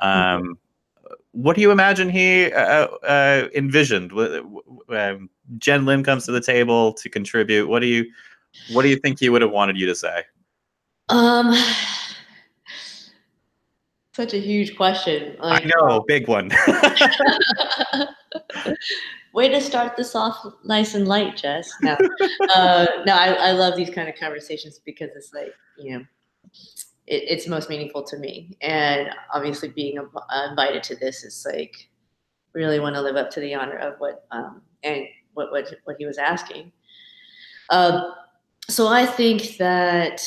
mm-hmm. 0.00 0.36
um 0.46 0.58
what 1.32 1.56
do 1.56 1.62
you 1.62 1.70
imagine 1.70 2.08
he 2.08 2.52
uh, 2.52 2.86
uh, 2.86 3.48
envisioned? 3.54 4.12
Um, 4.12 5.30
Jen 5.58 5.84
Lim 5.84 6.02
comes 6.02 6.24
to 6.26 6.32
the 6.32 6.40
table 6.40 6.92
to 6.94 7.08
contribute. 7.08 7.68
What 7.68 7.80
do 7.80 7.86
you 7.86 8.06
what 8.72 8.82
do 8.82 8.88
you 8.88 8.96
think 8.96 9.20
he 9.20 9.28
would 9.28 9.42
have 9.42 9.50
wanted 9.50 9.76
you 9.76 9.86
to 9.86 9.94
say? 9.94 10.24
Um, 11.08 11.54
such 14.14 14.34
a 14.34 14.38
huge 14.38 14.76
question. 14.76 15.36
Like, 15.40 15.64
I 15.64 15.70
know, 15.76 16.04
big 16.06 16.28
one. 16.28 16.50
Way 19.32 19.48
to 19.48 19.60
start 19.60 19.96
this 19.96 20.14
off 20.14 20.44
nice 20.64 20.94
and 20.94 21.06
light, 21.06 21.36
Jess. 21.36 21.70
No, 21.82 21.96
uh, 22.54 22.86
no, 23.06 23.14
I, 23.14 23.32
I 23.32 23.52
love 23.52 23.76
these 23.76 23.90
kind 23.90 24.08
of 24.08 24.16
conversations 24.16 24.80
because 24.84 25.10
it's 25.14 25.32
like 25.32 25.54
you 25.78 25.98
know 25.98 26.04
it, 27.06 27.24
it's 27.28 27.46
most 27.46 27.68
meaningful 27.68 28.02
to 28.04 28.16
me. 28.18 28.56
And 28.60 29.10
obviously, 29.32 29.68
being 29.68 29.98
uh, 29.98 30.46
invited 30.48 30.82
to 30.84 30.96
this 30.96 31.24
is 31.24 31.46
like 31.50 31.74
really 32.52 32.80
want 32.80 32.94
to 32.96 33.02
live 33.02 33.16
up 33.16 33.30
to 33.30 33.40
the 33.40 33.54
honor 33.54 33.76
of 33.76 33.94
what 33.98 34.24
um, 34.30 34.62
and 34.82 35.04
what 35.34 35.52
what 35.52 35.72
what 35.84 35.96
he 35.98 36.06
was 36.06 36.18
asking. 36.18 36.72
Uh, 37.68 38.12
so 38.68 38.88
I 38.88 39.06
think 39.06 39.56
that 39.58 40.22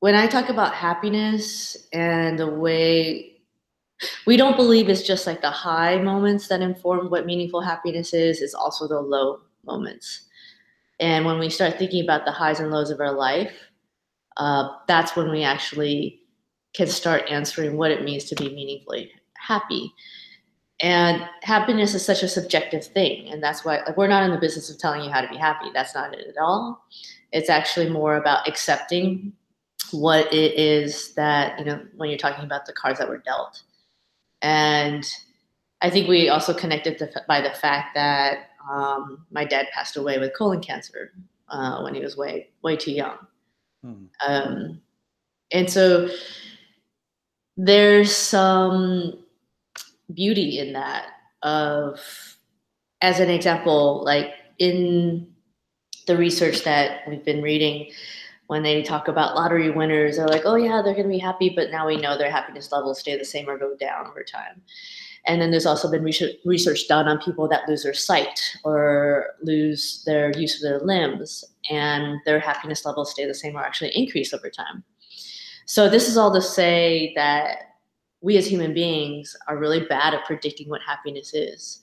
when 0.00 0.14
I 0.14 0.26
talk 0.26 0.48
about 0.48 0.74
happiness 0.74 1.76
and 1.92 2.38
the 2.38 2.48
way 2.48 3.35
we 4.26 4.36
don't 4.36 4.56
believe 4.56 4.88
it's 4.88 5.02
just 5.02 5.26
like 5.26 5.40
the 5.40 5.50
high 5.50 5.96
moments 6.00 6.48
that 6.48 6.60
inform 6.60 7.10
what 7.10 7.26
meaningful 7.26 7.60
happiness 7.60 8.12
is, 8.12 8.42
it's 8.42 8.54
also 8.54 8.86
the 8.86 9.00
low 9.00 9.40
moments. 9.64 10.22
And 11.00 11.24
when 11.24 11.38
we 11.38 11.50
start 11.50 11.78
thinking 11.78 12.04
about 12.04 12.24
the 12.24 12.32
highs 12.32 12.60
and 12.60 12.70
lows 12.70 12.90
of 12.90 13.00
our 13.00 13.12
life, 13.12 13.52
uh, 14.36 14.68
that's 14.86 15.16
when 15.16 15.30
we 15.30 15.42
actually 15.42 16.20
can 16.74 16.86
start 16.86 17.24
answering 17.28 17.76
what 17.76 17.90
it 17.90 18.04
means 18.04 18.24
to 18.24 18.34
be 18.34 18.54
meaningfully 18.54 19.10
happy. 19.38 19.92
And 20.80 21.26
happiness 21.42 21.94
is 21.94 22.04
such 22.04 22.22
a 22.22 22.28
subjective 22.28 22.84
thing, 22.84 23.28
and 23.30 23.42
that's 23.42 23.64
why 23.64 23.78
like, 23.86 23.96
we're 23.96 24.08
not 24.08 24.24
in 24.24 24.30
the 24.30 24.38
business 24.38 24.68
of 24.68 24.78
telling 24.78 25.02
you 25.02 25.10
how 25.10 25.22
to 25.22 25.28
be 25.28 25.36
happy. 25.36 25.70
That's 25.72 25.94
not 25.94 26.12
it 26.12 26.26
at 26.28 26.36
all. 26.38 26.84
It's 27.32 27.48
actually 27.48 27.88
more 27.88 28.16
about 28.16 28.46
accepting 28.46 29.32
what 29.92 30.30
it 30.34 30.58
is 30.58 31.14
that 31.14 31.58
you 31.58 31.64
know 31.64 31.80
when 31.96 32.10
you're 32.10 32.18
talking 32.18 32.44
about 32.44 32.66
the 32.66 32.74
cards 32.74 32.98
that 32.98 33.08
were 33.08 33.18
dealt. 33.18 33.62
And 34.42 35.06
I 35.80 35.90
think 35.90 36.08
we 36.08 36.28
also 36.28 36.54
connected 36.54 36.98
to, 36.98 37.10
by 37.28 37.40
the 37.40 37.50
fact 37.50 37.94
that 37.94 38.50
um, 38.70 39.26
my 39.30 39.44
dad 39.44 39.66
passed 39.72 39.96
away 39.96 40.18
with 40.18 40.36
colon 40.36 40.60
cancer 40.60 41.12
uh, 41.48 41.80
when 41.82 41.94
he 41.94 42.00
was 42.00 42.16
way 42.16 42.48
way 42.62 42.76
too 42.76 42.92
young. 42.92 43.16
Hmm. 43.84 44.04
Um, 44.26 44.80
and 45.52 45.70
so 45.70 46.08
there's 47.56 48.14
some 48.14 49.18
beauty 50.12 50.58
in 50.58 50.72
that 50.72 51.06
of 51.42 52.00
as 53.00 53.20
an 53.20 53.30
example 53.30 54.02
like 54.04 54.32
in 54.58 55.28
the 56.06 56.16
research 56.16 56.64
that 56.64 57.00
we've 57.08 57.24
been 57.24 57.42
reading 57.42 57.90
when 58.46 58.62
they 58.62 58.82
talk 58.82 59.08
about 59.08 59.34
lottery 59.34 59.70
winners 59.70 60.16
they're 60.16 60.28
like 60.28 60.42
oh 60.44 60.56
yeah 60.56 60.82
they're 60.82 60.94
going 60.94 61.06
to 61.06 61.10
be 61.10 61.18
happy 61.18 61.52
but 61.54 61.70
now 61.70 61.86
we 61.86 61.96
know 61.96 62.16
their 62.16 62.30
happiness 62.30 62.70
levels 62.72 63.00
stay 63.00 63.16
the 63.16 63.24
same 63.24 63.48
or 63.48 63.58
go 63.58 63.76
down 63.76 64.06
over 64.06 64.22
time 64.22 64.62
and 65.26 65.42
then 65.42 65.50
there's 65.50 65.66
also 65.66 65.90
been 65.90 66.04
research 66.44 66.88
done 66.88 67.08
on 67.08 67.18
people 67.18 67.48
that 67.48 67.68
lose 67.68 67.82
their 67.82 67.94
sight 67.94 68.40
or 68.64 69.26
lose 69.42 70.04
their 70.06 70.30
use 70.38 70.56
of 70.56 70.62
their 70.62 70.78
limbs, 70.78 71.44
and 71.68 72.20
their 72.24 72.38
happiness 72.38 72.84
levels 72.84 73.10
stay 73.10 73.26
the 73.26 73.34
same 73.34 73.56
or 73.56 73.64
actually 73.64 73.90
increase 73.90 74.32
over 74.32 74.48
time. 74.48 74.84
So, 75.66 75.88
this 75.88 76.08
is 76.08 76.16
all 76.16 76.32
to 76.32 76.40
say 76.40 77.12
that 77.16 77.58
we 78.20 78.36
as 78.36 78.46
human 78.46 78.72
beings 78.72 79.36
are 79.48 79.58
really 79.58 79.80
bad 79.80 80.14
at 80.14 80.24
predicting 80.24 80.68
what 80.68 80.80
happiness 80.80 81.34
is. 81.34 81.82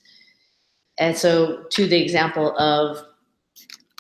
And 0.98 1.18
so, 1.18 1.66
to 1.72 1.86
the 1.86 2.02
example 2.02 2.58
of 2.58 3.04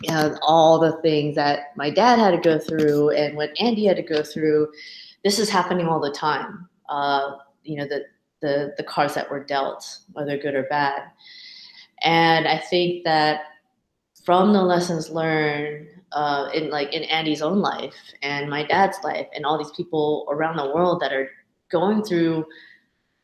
know, 0.09 0.38
all 0.41 0.79
the 0.79 1.01
things 1.01 1.35
that 1.35 1.75
my 1.75 1.89
dad 1.89 2.19
had 2.19 2.31
to 2.31 2.38
go 2.38 2.59
through 2.59 3.12
and 3.12 3.35
what 3.35 3.51
Andy 3.59 3.85
had 3.85 3.97
to 3.97 4.03
go 4.03 4.23
through, 4.23 4.69
this 5.23 5.39
is 5.39 5.50
happening 5.50 5.88
all 5.88 6.00
the 6.00 6.12
time. 6.12 6.67
Uh, 6.89 7.38
you 7.63 7.77
know, 7.77 7.88
the, 7.88 8.05
the, 8.41 8.73
the 8.77 8.83
cards 8.83 9.15
that 9.15 9.29
were 9.29 9.43
dealt, 9.43 10.00
whether 10.13 10.38
good 10.38 10.55
or 10.55 10.63
bad. 10.63 11.03
And 12.03 12.47
I 12.47 12.57
think 12.57 13.03
that 13.05 13.45
from 14.25 14.53
the 14.53 14.62
lessons 14.62 15.09
learned 15.09 15.88
uh, 16.12 16.50
in 16.53 16.69
like 16.69 16.93
in 16.93 17.03
Andy's 17.03 17.41
own 17.41 17.59
life 17.59 17.95
and 18.21 18.50
my 18.50 18.63
dad's 18.63 18.97
life 19.03 19.27
and 19.35 19.45
all 19.45 19.57
these 19.57 19.71
people 19.71 20.27
around 20.29 20.57
the 20.57 20.73
world 20.73 21.01
that 21.01 21.12
are 21.13 21.29
going 21.71 22.03
through 22.03 22.45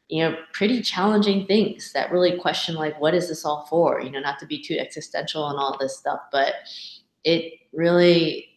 you 0.10 0.24
know 0.24 0.36
pretty 0.54 0.82
challenging 0.82 1.46
things 1.46 1.94
that 1.94 2.12
really 2.12 2.38
question 2.38 2.76
like 2.76 3.00
what 3.00 3.14
is 3.14 3.30
this 3.30 3.46
all 3.46 3.66
for? 3.70 4.02
You 4.02 4.10
know 4.10 4.20
not 4.20 4.40
to 4.40 4.46
be 4.46 4.62
too 4.62 4.76
existential 4.78 5.48
and 5.50 5.58
all 5.58 5.78
this 5.80 5.98
stuff 5.98 6.20
but 6.32 6.54
it 7.24 7.54
really 7.74 8.50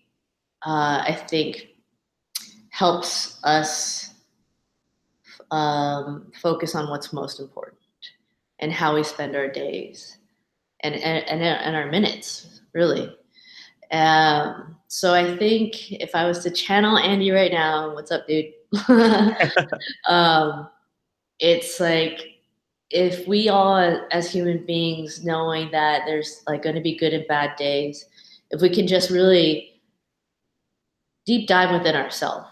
uh, 0.64 1.02
i 1.06 1.24
think 1.28 1.68
helps 2.70 3.38
us 3.44 4.14
um, 5.50 6.32
focus 6.40 6.74
on 6.74 6.88
what's 6.88 7.12
most 7.12 7.38
important 7.38 7.78
and 8.60 8.72
how 8.72 8.94
we 8.94 9.04
spend 9.04 9.36
our 9.36 9.48
days 9.48 10.16
and 10.80 10.94
and, 10.94 11.26
and, 11.28 11.42
and 11.42 11.76
our 11.76 11.90
minutes 11.90 12.60
really. 12.72 13.14
Um, 13.90 14.76
so 14.88 15.12
i 15.12 15.36
think 15.36 15.92
if 15.92 16.14
i 16.14 16.26
was 16.26 16.38
to 16.44 16.50
channel 16.50 16.96
andy 16.96 17.30
right 17.30 17.52
now 17.52 17.94
what's 17.94 18.10
up 18.10 18.26
dude? 18.26 18.52
Um, 20.08 20.68
it's 21.38 21.80
like 21.80 22.20
if 22.90 23.26
we 23.26 23.48
all 23.48 23.76
as 24.10 24.30
human 24.30 24.64
beings 24.66 25.24
knowing 25.24 25.70
that 25.70 26.02
there's 26.06 26.42
like 26.46 26.62
going 26.62 26.74
to 26.74 26.80
be 26.80 26.96
good 26.96 27.14
and 27.14 27.26
bad 27.26 27.56
days 27.56 28.04
if 28.50 28.60
we 28.60 28.68
can 28.68 28.86
just 28.86 29.10
really 29.10 29.80
deep 31.24 31.48
dive 31.48 31.70
within 31.70 31.96
ourselves 31.96 32.46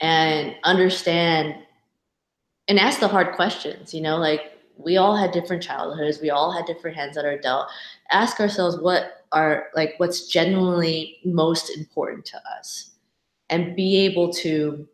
and 0.00 0.54
understand 0.64 1.54
and 2.68 2.78
ask 2.78 3.00
the 3.00 3.08
hard 3.08 3.34
questions 3.34 3.94
you 3.94 4.00
know 4.00 4.16
like 4.16 4.52
we 4.76 4.96
all 4.96 5.16
had 5.16 5.32
different 5.32 5.62
childhoods 5.62 6.20
we 6.20 6.30
all 6.30 6.52
had 6.52 6.66
different 6.66 6.96
hands 6.96 7.14
that 7.14 7.24
are 7.24 7.38
dealt. 7.38 7.68
Ask 8.10 8.40
ourselves 8.40 8.78
what 8.78 9.24
are 9.32 9.66
like 9.74 9.94
what's 9.98 10.26
genuinely 10.26 11.18
most 11.24 11.70
important 11.76 12.24
to 12.26 12.40
us 12.58 12.90
and 13.48 13.76
be 13.76 13.96
able 13.98 14.32
to 14.32 14.86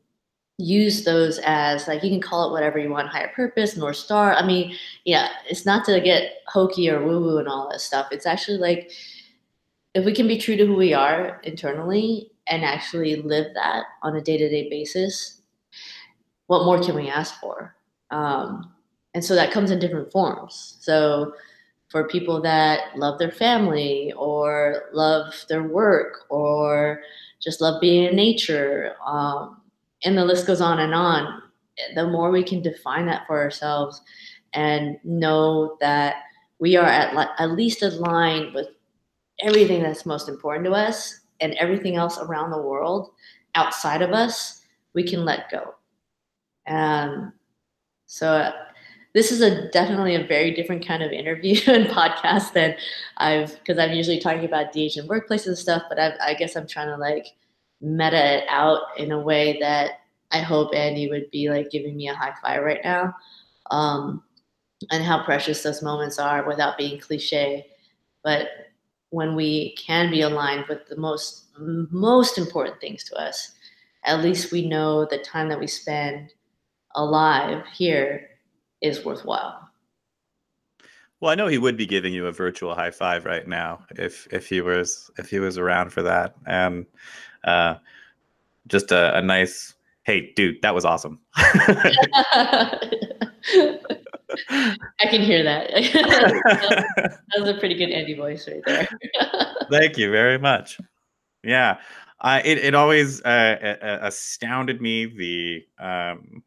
use 0.59 1.05
those 1.05 1.39
as 1.45 1.87
like 1.89 2.03
you 2.03 2.11
can 2.11 2.21
call 2.21 2.49
it 2.49 2.53
whatever 2.53 2.79
you 2.79 2.91
want 2.91 3.09
higher 3.09 3.33
purpose 3.35 3.77
north 3.77 3.97
star. 3.97 4.35
I 4.35 4.45
mean 4.45 4.75
yeah 5.05 5.29
it's 5.49 5.65
not 5.65 5.85
to 5.87 6.01
get 6.01 6.39
hokey 6.49 6.91
or 6.91 7.05
woo 7.05 7.21
woo 7.21 7.39
and 7.39 7.49
all 7.49 7.71
that 7.71 7.81
stuff. 7.81 8.09
It's 8.11 8.27
actually 8.27 8.59
like 8.59 8.91
if 9.95 10.05
we 10.05 10.13
can 10.13 10.29
be 10.29 10.39
true 10.39 10.57
to 10.57 10.67
who 10.67 10.77
we 10.77 10.93
are 10.93 11.41
internally 11.45 12.33
and 12.49 12.65
actually 12.65 13.17
live 13.17 13.55
that 13.55 13.85
on 14.03 14.17
a 14.17 14.21
day-to-day 14.21 14.69
basis 14.69 15.39
what 16.49 16.65
more 16.65 16.83
can 16.83 16.97
we 16.97 17.09
ask 17.09 17.39
for? 17.41 17.77
Um, 18.11 18.73
and 19.15 19.25
so 19.25 19.35
that 19.35 19.53
comes 19.53 19.71
in 19.71 19.79
different 19.79 20.11
forms. 20.11 20.79
So 20.81 21.35
for 21.89 22.09
people 22.09 22.41
that 22.43 22.97
love 22.97 23.19
their 23.19 23.31
family 23.31 24.13
or 24.17 24.85
love 24.93 25.45
their 25.49 25.63
work 25.63 26.25
or 26.29 27.01
just 27.41 27.61
love 27.61 27.81
being 27.81 28.05
in 28.05 28.17
nature 28.17 28.95
um, 29.07 29.61
and 30.05 30.17
the 30.17 30.25
list 30.25 30.47
goes 30.47 30.61
on 30.61 30.81
and 30.81 30.95
on 30.95 31.43
the 31.95 32.07
more 32.07 32.31
we 32.31 32.43
can 32.43 32.63
define 32.63 33.07
that 33.07 33.27
for 33.27 33.39
ourselves 33.39 34.01
and 34.55 34.99
know 35.05 35.77
that 35.81 36.17
we 36.59 36.77
are 36.77 36.87
at, 36.87 37.15
at 37.39 37.53
least 37.53 37.83
aligned 37.83 38.55
with 38.55 38.69
everything 39.41 39.83
that's 39.83 40.07
most 40.07 40.29
important 40.29 40.65
to 40.65 40.73
us 40.73 41.21
and 41.41 41.55
everything 41.55 41.97
else 41.97 42.19
around 42.19 42.51
the 42.51 42.61
world 42.61 43.11
outside 43.55 44.03
of 44.03 44.11
us 44.11 44.63
we 44.95 45.03
can 45.05 45.25
let 45.25 45.51
go. 45.51 45.75
Um, 46.67 47.33
so 48.07 48.33
uh, 48.33 48.53
this 49.15 49.31
is 49.31 49.41
a 49.41 49.71
definitely 49.71 50.15
a 50.15 50.27
very 50.27 50.51
different 50.51 50.87
kind 50.87 51.03
of 51.03 51.13
interview 51.13 51.57
and 51.67 51.87
podcast 51.87 52.53
than 52.53 52.75
i've 53.17 53.59
because 53.59 53.79
i'm 53.79 53.93
usually 53.93 54.19
talking 54.21 54.45
about 54.45 54.73
dh 54.73 54.97
and 54.97 55.09
workplaces 55.09 55.47
and 55.47 55.59
stuff 55.59 55.83
but 55.89 55.99
I've, 55.99 56.13
i 56.21 56.35
guess 56.35 56.57
i'm 56.57 56.67
trying 56.67 56.89
to 56.89 56.97
like 56.97 57.27
meta 57.81 58.39
it 58.39 58.45
out 58.49 58.83
in 58.97 59.13
a 59.13 59.21
way 59.21 59.59
that 59.61 60.01
I 60.31 60.41
hope 60.41 60.75
Andy 60.75 61.09
would 61.09 61.31
be 61.31 61.49
like 61.49 61.71
giving 61.71 61.97
me 61.97 62.09
a 62.09 62.15
high 62.15 62.35
five 62.43 62.63
right 62.63 62.81
now. 62.85 63.15
Um, 63.71 64.23
and 64.91 65.03
how 65.03 65.25
precious 65.25 65.63
those 65.63 65.83
moments 65.83 66.19
are 66.19 66.47
without 66.47 66.79
being 66.79 67.01
cliche. 67.01 67.67
But 68.23 68.49
when 69.11 69.35
we 69.35 69.75
can 69.77 70.11
be 70.11 70.23
aligned 70.23 70.67
with 70.69 70.87
the 70.87 70.97
most 70.97 71.47
most 71.59 72.39
important 72.39 72.81
things 72.81 73.03
to 73.05 73.17
us, 73.17 73.53
at 74.05 74.23
least 74.23 74.53
we 74.53 74.69
know 74.69 75.05
the 75.05 75.19
time 75.19 75.49
that 75.49 75.59
we 75.59 75.67
spend 75.67 76.33
alive 76.95 77.65
here 77.75 78.29
is 78.81 79.05
worthwhile. 79.05 79.68
Well, 81.21 81.33
I 81.33 81.35
know 81.35 81.49
he 81.49 81.59
would 81.59 81.77
be 81.77 81.87
giving 81.87 82.15
you 82.15 82.27
a 82.27 82.33
virtual 82.33 82.75
high 82.75 82.93
five 82.93 83.25
right 83.25 83.47
now 83.47 83.85
if 83.91 84.29
if 84.33 84.49
he 84.49 84.61
was 84.61 85.11
if 85.19 85.29
he 85.31 85.41
was 85.41 85.59
around 85.59 85.93
for 85.93 86.03
that, 86.03 86.35
and 86.47 86.87
uh, 87.45 87.77
just 88.69 88.93
a, 88.93 89.17
a 89.17 89.23
nice 89.23 89.75
hey, 90.09 90.33
dude, 90.35 90.63
that 90.63 90.75
was 90.75 90.87
awesome. 90.87 91.21
I 91.37 92.71
can 95.03 95.21
hear 95.21 95.43
that. 95.45 95.71
that 95.73 97.19
was 97.39 97.49
a 97.51 97.59
pretty 97.59 97.75
good 97.75 97.91
Andy 97.91 98.15
voice 98.15 98.49
right 98.49 98.63
there. 98.65 98.89
Thank 99.71 99.99
you 99.99 100.11
very 100.11 100.39
much. 100.39 100.81
Yeah, 101.45 101.79
uh, 102.21 102.41
it 102.45 102.59
it 102.59 102.75
always 102.75 103.23
uh, 103.23 103.99
astounded 104.03 104.81
me 104.81 105.07
the 105.07 105.67
um, 105.85 106.43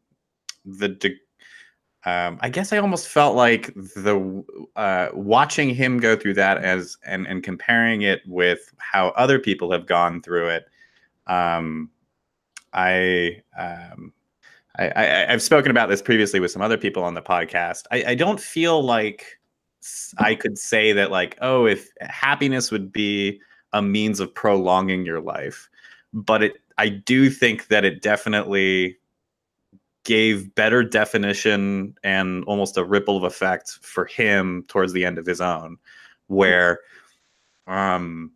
the 0.64 0.88
de- 0.88 1.20
um, 2.04 2.38
I 2.40 2.48
guess 2.48 2.72
I 2.72 2.78
almost 2.78 3.08
felt 3.08 3.36
like 3.36 3.72
the 3.74 4.44
uh, 4.74 5.08
watching 5.14 5.72
him 5.74 5.98
go 5.98 6.16
through 6.16 6.34
that 6.34 6.58
as 6.58 6.96
and 7.06 7.26
and 7.26 7.42
comparing 7.42 8.02
it 8.02 8.22
with 8.26 8.74
how 8.78 9.08
other 9.10 9.38
people 9.38 9.70
have 9.70 9.86
gone 9.86 10.20
through 10.20 10.48
it. 10.48 10.66
Um, 11.28 11.90
I, 12.72 13.42
um, 13.56 14.12
I, 14.76 14.90
I 14.96 15.04
have 15.30 15.42
spoken 15.42 15.70
about 15.70 15.88
this 15.88 16.02
previously 16.02 16.40
with 16.40 16.50
some 16.50 16.62
other 16.62 16.78
people 16.78 17.04
on 17.04 17.14
the 17.14 17.22
podcast. 17.22 17.82
I, 17.90 18.04
I 18.08 18.14
don't 18.14 18.40
feel 18.40 18.82
like 18.82 19.38
I 20.18 20.34
could 20.34 20.58
say 20.58 20.92
that 20.92 21.10
like, 21.10 21.36
oh, 21.40 21.66
if 21.66 21.90
happiness 22.00 22.70
would 22.70 22.92
be 22.92 23.40
a 23.72 23.82
means 23.82 24.20
of 24.20 24.34
prolonging 24.34 25.04
your 25.04 25.20
life, 25.20 25.68
but 26.12 26.42
it 26.42 26.54
I 26.78 26.88
do 26.88 27.30
think 27.30 27.68
that 27.68 27.84
it 27.84 28.02
definitely 28.02 28.96
gave 30.04 30.54
better 30.54 30.82
definition 30.82 31.96
and 32.02 32.44
almost 32.44 32.76
a 32.76 32.84
ripple 32.84 33.16
of 33.16 33.24
effect 33.24 33.78
for 33.82 34.04
him 34.04 34.64
towards 34.68 34.92
the 34.92 35.04
end 35.04 35.18
of 35.18 35.26
his 35.26 35.40
own, 35.40 35.78
where 36.26 36.80
um 37.66 38.32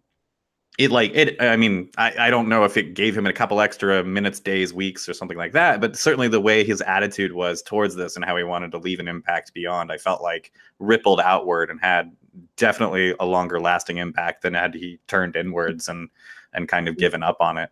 it 0.79 0.90
like 0.90 1.11
it 1.14 1.40
i 1.40 1.57
mean 1.57 1.90
I, 1.96 2.14
I 2.26 2.31
don't 2.31 2.48
know 2.48 2.64
if 2.64 2.76
it 2.76 2.94
gave 2.94 3.16
him 3.16 3.26
a 3.26 3.33
couple 3.33 3.61
extra 3.61 4.05
minutes 4.05 4.40
days 4.40 4.72
weeks 4.74 5.09
or 5.09 5.14
something 5.14 5.37
like 5.37 5.52
that 5.52 5.81
but 5.81 5.96
certainly 5.96 6.29
the 6.29 6.40
way 6.40 6.64
his 6.64 6.81
attitude 6.83 7.33
was 7.33 7.62
towards 7.62 7.94
this 7.94 8.16
and 8.16 8.24
how 8.24 8.37
he 8.37 8.44
wanted 8.44 8.70
to 8.72 8.79
leave 8.79 9.00
an 9.00 9.09
impact 9.09 9.55
beyond 9.55 9.90
i 9.90 9.96
felt 9.96 10.22
like 10.22 10.52
rippled 10.79 11.20
outward 11.20 11.70
and 11.70 11.81
had 11.81 12.12
definitely 12.57 13.14
a 13.20 13.26
longer 13.26 13.59
lasting 13.59 13.96
impact 13.98 14.42
than 14.42 14.55
had 14.55 14.74
he 14.74 14.98
turned 15.09 15.37
inwards 15.37 15.88
and 15.88 16.09
and 16.52 16.68
kind 16.68 16.88
of 16.88 16.98
given 16.98 17.22
up 17.22 17.38
on 17.40 17.57
it 17.57 17.70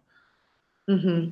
mm-hmm. 0.88 1.30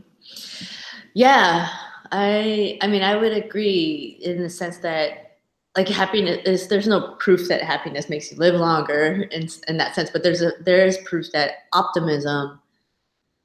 yeah 1.15 1.69
i 2.13 2.79
i 2.83 2.87
mean 2.87 3.03
i 3.03 3.17
would 3.17 3.33
agree 3.33 4.19
in 4.23 4.43
the 4.43 4.51
sense 4.51 4.79
that 4.79 5.39
like 5.77 5.89
happiness 5.89 6.39
is 6.45 6.69
there's 6.69 6.87
no 6.87 7.15
proof 7.19 7.49
that 7.49 7.63
happiness 7.63 8.09
makes 8.09 8.31
you 8.31 8.37
live 8.37 8.55
longer 8.55 9.27
in, 9.31 9.49
in 9.69 9.77
that 9.79 9.95
sense 9.95 10.11
but 10.11 10.23
there's 10.23 10.43
a 10.43 10.53
there 10.61 10.87
is 10.87 10.99
proof 10.99 11.33
that 11.33 11.53
optimism 11.73 12.61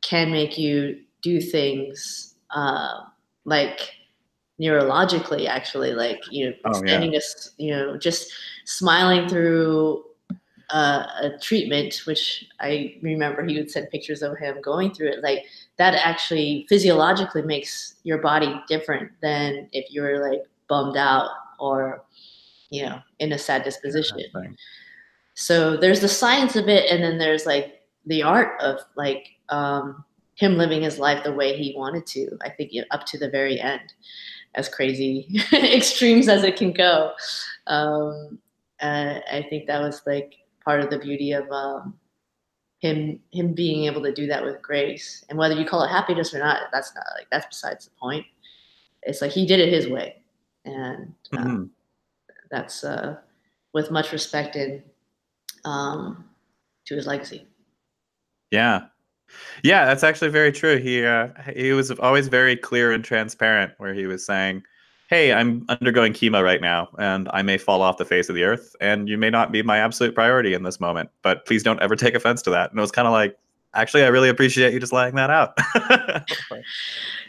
can 0.01 0.31
make 0.31 0.57
you 0.57 0.99
do 1.21 1.41
things 1.41 2.35
uh, 2.51 3.01
like 3.45 3.91
neurologically 4.59 5.47
actually 5.47 5.93
like 5.93 6.21
you 6.31 6.49
know 6.49 6.55
oh, 6.65 6.73
standing 6.73 7.13
yeah. 7.13 7.19
a, 7.19 7.63
you 7.63 7.71
know 7.71 7.97
just 7.97 8.31
smiling 8.65 9.27
through 9.29 10.03
uh, 10.69 11.05
a 11.21 11.37
treatment 11.41 12.01
which 12.05 12.45
i 12.59 12.95
remember 13.01 13.45
he 13.45 13.55
would 13.55 13.71
send 13.71 13.89
pictures 13.89 14.21
of 14.21 14.37
him 14.37 14.59
going 14.61 14.93
through 14.93 15.07
it 15.07 15.21
like 15.21 15.45
that 15.77 15.93
actually 15.95 16.65
physiologically 16.69 17.43
makes 17.43 17.95
your 18.03 18.17
body 18.17 18.61
different 18.67 19.11
than 19.21 19.69
if 19.71 19.91
you 19.93 20.01
were 20.01 20.29
like 20.29 20.43
bummed 20.67 20.97
out 20.97 21.29
or 21.59 22.03
you 22.69 22.83
know 22.83 22.99
in 23.19 23.31
a 23.31 23.37
sad 23.37 23.63
disposition. 23.63 24.19
So 25.35 25.77
there's 25.77 25.99
the 25.99 26.07
science 26.07 26.55
of 26.55 26.67
it 26.67 26.91
and 26.91 27.03
then 27.03 27.19
there's 27.19 27.45
like 27.45 27.81
the 28.07 28.23
art 28.23 28.59
of 28.59 28.79
like 28.95 29.27
um, 29.49 30.03
him 30.37 30.57
living 30.57 30.81
his 30.81 30.97
life 30.97 31.23
the 31.23 31.33
way 31.33 31.57
he 31.57 31.73
wanted 31.75 32.05
to 32.05 32.37
i 32.43 32.49
think 32.49 32.71
up 32.91 33.05
to 33.05 33.17
the 33.17 33.29
very 33.29 33.59
end 33.59 33.93
as 34.55 34.69
crazy 34.69 35.27
extremes 35.53 36.27
as 36.27 36.43
it 36.43 36.55
can 36.55 36.71
go. 36.71 37.11
Um, 37.67 38.39
i 38.81 39.45
think 39.49 39.67
that 39.67 39.81
was 39.81 40.01
like 40.05 40.35
part 40.63 40.79
of 40.79 40.89
the 40.89 40.99
beauty 40.99 41.31
of 41.31 41.49
um, 41.51 41.95
him 42.79 43.19
him 43.31 43.53
being 43.53 43.85
able 43.85 44.03
to 44.03 44.13
do 44.13 44.27
that 44.27 44.43
with 44.43 44.61
grace. 44.61 45.25
And 45.29 45.37
whether 45.37 45.55
you 45.55 45.65
call 45.65 45.83
it 45.83 45.89
happiness 45.89 46.33
or 46.33 46.39
not 46.39 46.63
that's 46.71 46.93
not 46.95 47.05
like 47.17 47.27
that's 47.31 47.47
besides 47.47 47.85
the 47.85 47.91
point. 47.99 48.25
It's 49.03 49.21
like 49.21 49.31
he 49.31 49.45
did 49.45 49.59
it 49.59 49.73
his 49.73 49.87
way. 49.87 50.17
And 50.65 51.13
uh, 51.33 51.37
mm-hmm. 51.37 51.63
that's 52.51 52.83
uh, 52.83 53.17
with 53.73 53.91
much 53.91 54.11
respect 54.11 54.55
and 54.55 54.83
um, 55.65 56.25
to 56.85 56.95
his 56.95 57.07
legacy. 57.07 57.47
Yeah. 58.51 58.85
Yeah 59.63 59.85
that's 59.85 60.03
actually 60.03 60.29
very 60.29 60.51
true. 60.51 60.77
He 60.77 61.03
uh, 61.03 61.29
he 61.55 61.73
was 61.73 61.91
always 61.91 62.27
very 62.27 62.55
clear 62.55 62.91
and 62.91 63.03
transparent 63.03 63.73
where 63.77 63.93
he 63.93 64.05
was 64.05 64.25
saying 64.25 64.63
hey, 65.07 65.31
I'm 65.31 65.65
undergoing 65.69 66.13
chemo 66.13 66.43
right 66.43 66.59
now, 66.59 66.89
and 66.99 67.29
I 67.31 67.41
may 67.41 67.57
fall 67.57 67.81
off 67.81 67.97
the 67.97 68.05
face 68.05 68.27
of 68.27 68.35
the 68.35 68.43
earth, 68.43 68.75
and 68.81 69.07
you 69.07 69.17
may 69.17 69.29
not 69.29 69.51
be 69.51 69.61
my 69.61 69.77
absolute 69.77 70.13
priority 70.13 70.53
in 70.53 70.63
this 70.63 70.79
moment, 70.79 71.09
but 71.21 71.45
please 71.45 71.63
don't 71.63 71.81
ever 71.81 71.95
take 71.95 72.13
offense 72.13 72.41
to 72.43 72.49
that. 72.51 72.71
And 72.71 72.79
it 72.79 72.81
was 72.81 72.91
kind 72.91 73.07
of 73.07 73.13
like, 73.13 73.37
actually, 73.73 74.03
I 74.03 74.07
really 74.07 74.27
appreciate 74.27 74.73
you 74.73 74.79
just 74.79 74.91
laying 74.91 75.15
that 75.15 75.29
out. 75.29 75.57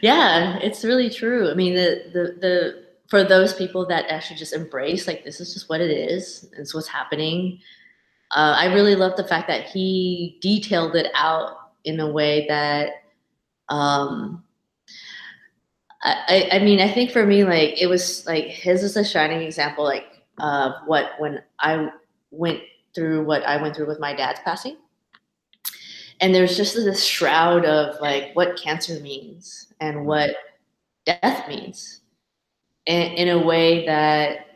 yeah, 0.01 0.57
it's 0.57 0.83
really 0.83 1.09
true. 1.09 1.49
I 1.49 1.53
mean, 1.53 1.73
the, 1.73 2.03
the, 2.11 2.21
the, 2.41 2.83
for 3.07 3.23
those 3.23 3.53
people 3.53 3.85
that 3.87 4.05
actually 4.09 4.35
just 4.35 4.53
embrace, 4.53 5.07
like, 5.07 5.23
this 5.23 5.39
is 5.39 5.53
just 5.53 5.69
what 5.69 5.79
it 5.79 5.91
is, 5.91 6.49
it's 6.57 6.75
what's 6.75 6.87
happening. 6.87 7.59
Uh, 8.31 8.55
I 8.57 8.73
really 8.73 8.95
love 8.95 9.15
the 9.15 9.23
fact 9.23 9.47
that 9.47 9.67
he 9.67 10.37
detailed 10.41 10.95
it 10.97 11.11
out 11.15 11.55
in 11.85 12.01
a 12.01 12.11
way 12.11 12.45
that, 12.49 13.03
um, 13.69 14.43
I, 16.01 16.49
I 16.53 16.59
mean, 16.59 16.79
I 16.79 16.89
think 16.89 17.11
for 17.11 17.25
me, 17.25 17.43
like 17.43 17.81
it 17.81 17.87
was 17.87 18.25
like 18.25 18.45
his 18.45 18.83
is 18.83 18.95
a 18.95 19.03
shining 19.03 19.41
example, 19.41 19.83
like 19.83 20.05
of 20.39 20.73
what 20.85 21.11
when 21.17 21.41
I 21.59 21.89
went 22.31 22.61
through 22.95 23.25
what 23.25 23.43
I 23.43 23.61
went 23.61 23.75
through 23.75 23.87
with 23.87 23.99
my 23.99 24.15
dad's 24.15 24.39
passing, 24.41 24.77
and 26.21 26.33
there's 26.33 26.55
just 26.55 26.75
this 26.75 27.03
shroud 27.03 27.65
of 27.65 27.99
like 27.99 28.33
what 28.33 28.57
cancer 28.61 28.99
means 29.01 29.73
and 29.81 30.05
what 30.05 30.35
death 31.05 31.47
means, 31.49 32.01
in, 32.85 33.01
in 33.13 33.29
a 33.29 33.45
way 33.45 33.85
that 33.85 34.47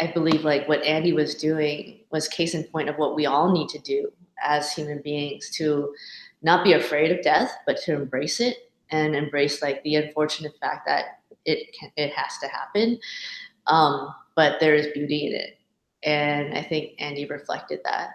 I 0.00 0.08
believe 0.08 0.44
like 0.44 0.68
what 0.68 0.82
Andy 0.82 1.12
was 1.12 1.36
doing 1.36 2.00
was 2.10 2.26
case 2.26 2.54
in 2.54 2.64
point 2.64 2.88
of 2.88 2.96
what 2.96 3.14
we 3.14 3.26
all 3.26 3.52
need 3.52 3.68
to 3.68 3.78
do 3.78 4.10
as 4.42 4.72
human 4.72 5.00
beings 5.02 5.50
to 5.50 5.94
not 6.42 6.64
be 6.64 6.72
afraid 6.72 7.12
of 7.12 7.22
death, 7.22 7.52
but 7.66 7.76
to 7.82 7.94
embrace 7.94 8.40
it 8.40 8.67
and 8.90 9.14
embrace 9.14 9.62
like 9.62 9.82
the 9.82 9.96
unfortunate 9.96 10.52
fact 10.60 10.86
that 10.86 11.20
it 11.44 11.74
can, 11.78 11.90
it 11.96 12.12
has 12.12 12.38
to 12.38 12.48
happen. 12.48 12.98
Um, 13.66 14.14
but 14.34 14.60
there 14.60 14.74
is 14.74 14.88
beauty 14.88 15.26
in 15.26 15.34
it, 15.34 15.58
and 16.02 16.56
I 16.56 16.62
think 16.62 16.92
Andy 16.98 17.26
reflected 17.26 17.80
that. 17.84 18.10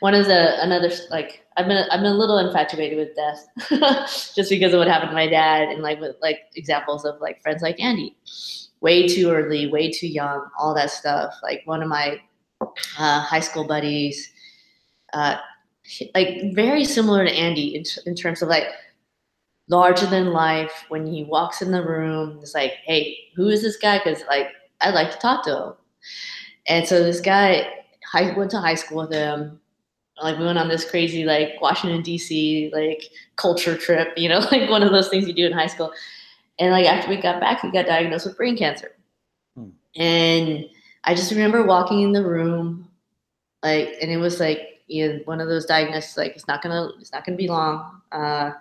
One 0.00 0.14
of 0.14 0.26
the 0.26 0.62
another 0.62 0.90
like 1.10 1.44
I've 1.56 1.66
been 1.66 1.88
I've 1.90 2.00
been 2.00 2.12
a 2.12 2.18
little 2.18 2.38
infatuated 2.38 2.98
with 2.98 3.16
death 3.16 3.46
just 4.34 4.50
because 4.50 4.72
of 4.72 4.78
what 4.78 4.88
happened 4.88 5.10
to 5.10 5.14
my 5.14 5.26
dad 5.26 5.68
and 5.68 5.82
like 5.82 6.00
with 6.00 6.16
like 6.22 6.40
examples 6.54 7.04
of 7.04 7.20
like 7.20 7.42
friends 7.42 7.62
like 7.62 7.80
Andy, 7.80 8.16
way 8.80 9.06
too 9.06 9.30
early, 9.30 9.66
way 9.66 9.90
too 9.90 10.08
young, 10.08 10.48
all 10.58 10.74
that 10.74 10.90
stuff. 10.90 11.34
Like 11.42 11.62
one 11.66 11.82
of 11.82 11.88
my 11.88 12.20
uh, 12.98 13.20
high 13.20 13.40
school 13.40 13.66
buddies, 13.66 14.30
uh, 15.12 15.36
like 16.14 16.54
very 16.54 16.84
similar 16.84 17.24
to 17.24 17.32
Andy 17.32 17.76
in, 17.76 17.84
in 18.06 18.14
terms 18.14 18.42
of 18.42 18.48
like 18.48 18.66
larger 19.68 20.06
than 20.06 20.32
life 20.32 20.84
when 20.88 21.06
he 21.06 21.24
walks 21.24 21.62
in 21.62 21.72
the 21.72 21.82
room. 21.82 22.38
It's 22.40 22.54
like, 22.54 22.72
hey, 22.84 23.18
who 23.34 23.48
is 23.48 23.62
this 23.62 23.76
guy? 23.76 23.98
Because 23.98 24.22
like 24.28 24.48
I'd 24.80 24.94
like 24.94 25.10
to 25.10 25.18
talk 25.18 25.44
to 25.44 25.56
him. 25.56 25.72
And 26.68 26.86
so 26.86 27.02
this 27.02 27.20
guy, 27.20 27.68
I 28.14 28.32
went 28.36 28.50
to 28.52 28.60
high 28.60 28.74
school 28.74 28.98
with 28.98 29.12
him. 29.12 29.60
Like 30.22 30.38
we 30.38 30.46
went 30.46 30.58
on 30.58 30.68
this 30.68 30.88
crazy 30.88 31.24
like 31.24 31.60
Washington 31.60 32.02
D.C. 32.02 32.70
like 32.72 33.04
culture 33.36 33.76
trip, 33.76 34.12
you 34.16 34.28
know, 34.28 34.38
like 34.50 34.70
one 34.70 34.82
of 34.82 34.92
those 34.92 35.08
things 35.08 35.26
you 35.26 35.34
do 35.34 35.46
in 35.46 35.52
high 35.52 35.66
school. 35.66 35.92
And 36.58 36.72
like 36.72 36.86
after 36.86 37.10
we 37.10 37.16
got 37.16 37.40
back, 37.40 37.60
he 37.60 37.70
got 37.70 37.86
diagnosed 37.86 38.26
with 38.26 38.36
brain 38.36 38.56
cancer. 38.56 38.92
Hmm. 39.54 39.70
And 39.94 40.64
I 41.04 41.14
just 41.14 41.30
remember 41.30 41.62
walking 41.64 42.00
in 42.00 42.12
the 42.12 42.24
room, 42.24 42.88
like, 43.62 43.94
and 44.00 44.10
it 44.10 44.16
was 44.16 44.40
like 44.40 44.80
you 44.86 45.08
know, 45.08 45.20
one 45.24 45.40
of 45.40 45.48
those 45.48 45.66
diagnoses, 45.66 46.16
like 46.16 46.32
it's 46.32 46.48
not 46.48 46.62
gonna, 46.62 46.90
it's 46.98 47.12
not 47.12 47.24
gonna 47.24 47.36
be 47.36 47.48
long. 47.48 48.00
Uh, 48.12 48.52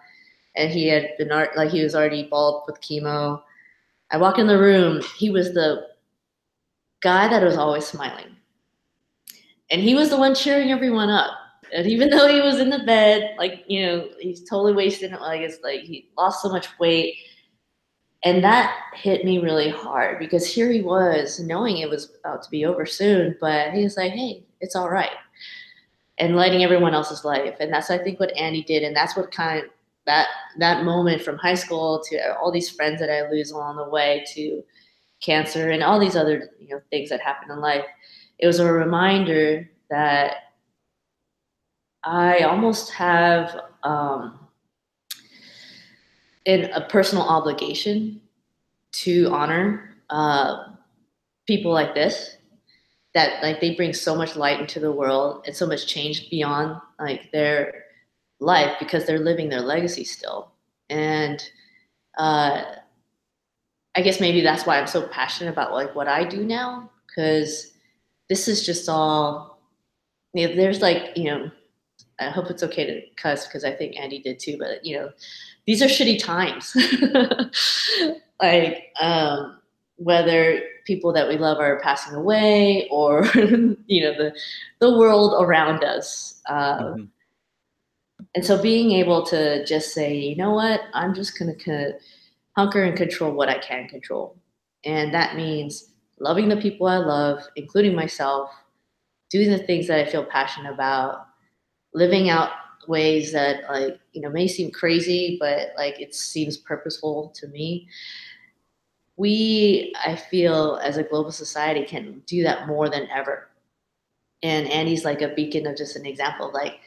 and 0.56 0.72
he 0.72 0.88
had 0.88 1.12
been 1.18 1.32
art 1.32 1.56
like 1.58 1.70
he 1.70 1.84
was 1.84 1.96
already 1.96 2.24
bald 2.24 2.64
with 2.68 2.82
chemo. 2.82 3.42
I 4.12 4.18
walk 4.18 4.40
in 4.40 4.48
the 4.48 4.60
room. 4.60 5.02
He 5.18 5.30
was 5.30 5.54
the 5.54 5.88
guy 7.02 7.28
that 7.28 7.44
was 7.44 7.58
always 7.58 7.86
smiling, 7.86 8.36
and 9.70 9.82
he 9.82 9.96
was 9.96 10.10
the 10.10 10.18
one 10.18 10.36
cheering 10.36 10.72
everyone 10.72 11.10
up. 11.10 11.32
And 11.74 11.88
even 11.88 12.10
though 12.12 12.28
he 12.28 12.42
was 12.42 12.60
in 12.60 12.70
the 12.70 12.84
bed, 12.86 13.36
like 13.38 13.64
you 13.68 13.86
know, 13.86 14.10
he's 14.20 14.48
totally 14.48 14.74
wasted. 14.74 15.12
Like 15.12 15.42
it's 15.42 15.62
like 15.64 15.82
he 15.82 16.10
lost 16.18 16.42
so 16.42 16.50
much 16.50 16.68
weight, 16.80 17.16
and 18.24 18.44
that 18.44 18.76
hit 18.94 19.26
me 19.26 19.40
really 19.40 19.70
hard 19.70 20.20
because 20.20 20.46
here 20.52 20.72
he 20.72 20.82
was, 20.82 21.40
knowing 21.40 21.78
it 21.78 21.90
was 21.90 22.14
about 22.20 22.44
to 22.44 22.50
be 22.50 22.66
over 22.66 22.86
soon, 22.86 23.36
but 23.42 23.74
he 23.74 23.84
was 23.84 23.98
like, 23.98 24.14
"Hey, 24.14 24.46
it's 24.62 24.76
all 24.76 24.90
right," 24.90 25.18
and 26.18 26.36
lighting 26.36 26.64
everyone 26.64 26.94
else's 26.94 27.26
life. 27.26 27.58
And 27.60 27.74
that's 27.74 27.90
I 27.90 27.98
think 27.98 28.20
what 28.20 28.36
Andy 28.38 28.64
did, 28.64 28.84
and 28.84 28.96
that's 28.96 29.18
what 29.18 29.32
kind 29.32 29.60
of 29.64 29.70
that 30.06 30.28
that 30.58 30.84
moment 30.86 31.22
from 31.22 31.38
high 31.38 31.56
school 31.56 32.02
to 32.10 32.38
all 32.38 32.52
these 32.52 32.70
friends 32.70 33.00
that 33.00 33.10
I 33.10 33.30
lose 33.30 33.52
along 33.52 33.78
the 33.78 33.90
way 33.90 34.24
to 34.34 34.64
cancer 35.22 35.72
and 35.72 35.82
all 35.82 36.00
these 36.00 36.16
other 36.16 36.52
you 36.60 36.70
know 36.70 36.82
things 36.90 37.10
that 37.10 37.22
happen 37.22 37.52
in 37.52 37.60
life, 37.60 37.86
it 38.40 38.48
was 38.48 38.60
a 38.60 38.72
reminder 38.72 39.70
that 39.90 40.36
I 42.04 42.40
almost 42.40 42.92
have 42.92 43.60
um, 43.84 44.40
in 46.46 46.66
a 46.72 46.82
personal 46.82 47.24
obligation 47.24 48.22
to 48.92 49.28
honor 49.32 49.96
uh, 50.10 50.66
people 51.48 51.72
like 51.72 51.96
this 51.96 52.38
that 53.16 53.42
like 53.42 53.60
they 53.62 53.74
bring 53.74 53.94
so 53.94 54.14
much 54.16 54.36
light 54.36 54.60
into 54.60 54.80
the 54.80 54.92
world 54.92 55.44
and 55.48 55.56
so 55.56 55.66
much 55.66 55.88
change 55.88 56.30
beyond 56.30 56.80
like 57.00 57.32
their 57.32 57.85
life 58.46 58.78
because 58.80 59.06
they're 59.06 59.20
living 59.20 59.50
their 59.50 59.62
legacy 59.62 60.04
still. 60.04 60.52
And 60.90 61.44
uh, 62.18 62.64
I 63.96 64.02
guess 64.02 64.20
maybe 64.20 64.42
that's 64.42 64.66
why 64.66 64.80
I'm 64.80 64.88
so 64.88 65.08
passionate 65.08 65.52
about 65.52 65.74
like 65.74 65.96
what 65.96 66.08
I 66.08 66.24
do 66.24 66.46
now 66.46 66.90
because 67.08 67.72
this 68.30 68.48
is 68.48 68.66
just 68.66 68.88
all. 68.88 69.60
You 70.34 70.50
know, 70.50 70.56
there's 70.56 70.82
like 70.82 71.16
you 71.16 71.26
know, 71.26 71.52
I 72.20 72.30
hope 72.30 72.50
it's 72.50 72.64
okay 72.64 72.86
to 72.86 73.02
cuss 73.16 73.48
because 73.48 73.64
I 73.64 73.72
think 73.72 73.98
Andy 73.98 74.20
did 74.20 74.40
too. 74.40 74.58
But 74.60 74.86
you 74.86 74.98
know, 74.98 75.10
these 75.66 75.82
are 75.82 75.88
shitty 75.88 76.22
times. 76.22 76.76
like 78.42 78.92
um, 79.00 79.60
whether 79.96 80.62
people 80.86 81.14
that 81.14 81.28
we 81.28 81.38
love 81.38 81.58
are 81.58 81.80
passing 81.80 82.14
away 82.14 82.88
or 82.92 83.26
you 83.88 84.02
know 84.04 84.14
the 84.18 84.36
the 84.80 84.98
world 84.98 85.42
around 85.42 85.84
us. 85.84 86.42
Uh, 86.48 86.80
mm-hmm 86.80 87.04
and 88.36 88.46
so 88.46 88.62
being 88.62 88.92
able 88.92 89.26
to 89.28 89.66
just 89.66 89.94
say, 89.94 90.14
you 90.14 90.36
know 90.36 90.52
what, 90.52 90.82
I'm 90.94 91.16
just 91.16 91.40
going 91.40 91.58
to 91.58 91.94
hunker 92.58 92.84
and 92.84 92.98
control 92.98 93.32
what 93.32 93.50
I 93.50 93.58
can 93.60 93.88
control. 93.88 94.38
And 94.84 95.14
that 95.14 95.36
means 95.38 95.92
loving 96.20 96.50
the 96.50 96.58
people 96.58 96.88
I 96.88 96.98
love, 96.98 97.44
including 97.56 97.96
myself, 97.96 98.52
doing 99.30 99.50
the 99.50 99.60
things 99.60 99.88
that 99.88 100.06
I 100.06 100.12
feel 100.12 100.26
passionate 100.26 100.74
about, 100.74 101.28
living 101.94 102.30
out 102.30 102.52
ways 102.88 103.32
that 103.32 103.64
like, 103.70 104.00
you 104.12 104.22
know, 104.22 104.30
may 104.30 104.48
seem 104.48 104.70
crazy, 104.70 105.38
but 105.40 105.70
like 105.78 106.00
it 106.02 106.14
seems 106.14 106.58
purposeful 106.58 107.34
to 107.36 107.48
me. 107.48 107.88
We, 109.18 109.96
I 110.06 110.18
feel, 110.18 110.78
as 110.84 110.98
a 110.98 111.04
global 111.04 111.32
society, 111.32 111.86
can 111.86 112.22
do 112.26 112.44
that 112.44 112.68
more 112.68 112.90
than 112.90 113.08
ever. 113.10 113.48
And 114.44 114.68
Andy's 114.68 115.06
like 115.06 115.22
a 115.22 115.34
beacon 115.34 115.66
of 115.68 115.78
just 115.78 115.96
an 115.96 116.06
example. 116.06 116.52
Like, 116.54 116.80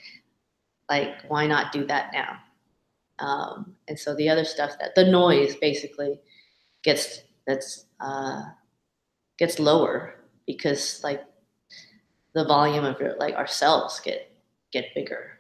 like 0.89 1.23
why 1.29 1.47
not 1.47 1.73
do 1.73 1.87
that 1.87 2.11
now? 2.13 2.39
Um, 3.19 3.75
and 3.89 3.99
so 3.99 4.15
the 4.15 4.29
other 4.29 4.45
stuff 4.45 4.73
that 4.81 4.95
the 4.95 5.05
noise 5.05 5.57
basically 5.57 6.21
gets 6.83 7.23
that's 7.47 7.87
uh, 8.01 8.43
gets 9.39 9.59
lower 9.59 10.15
because 10.47 11.03
like 11.03 11.25
the 12.35 12.45
volume 12.45 12.85
of 12.85 13.01
your, 13.01 13.17
like 13.17 13.35
ourselves 13.35 14.01
get 14.01 14.31
get 14.73 14.95
bigger. 14.95 15.33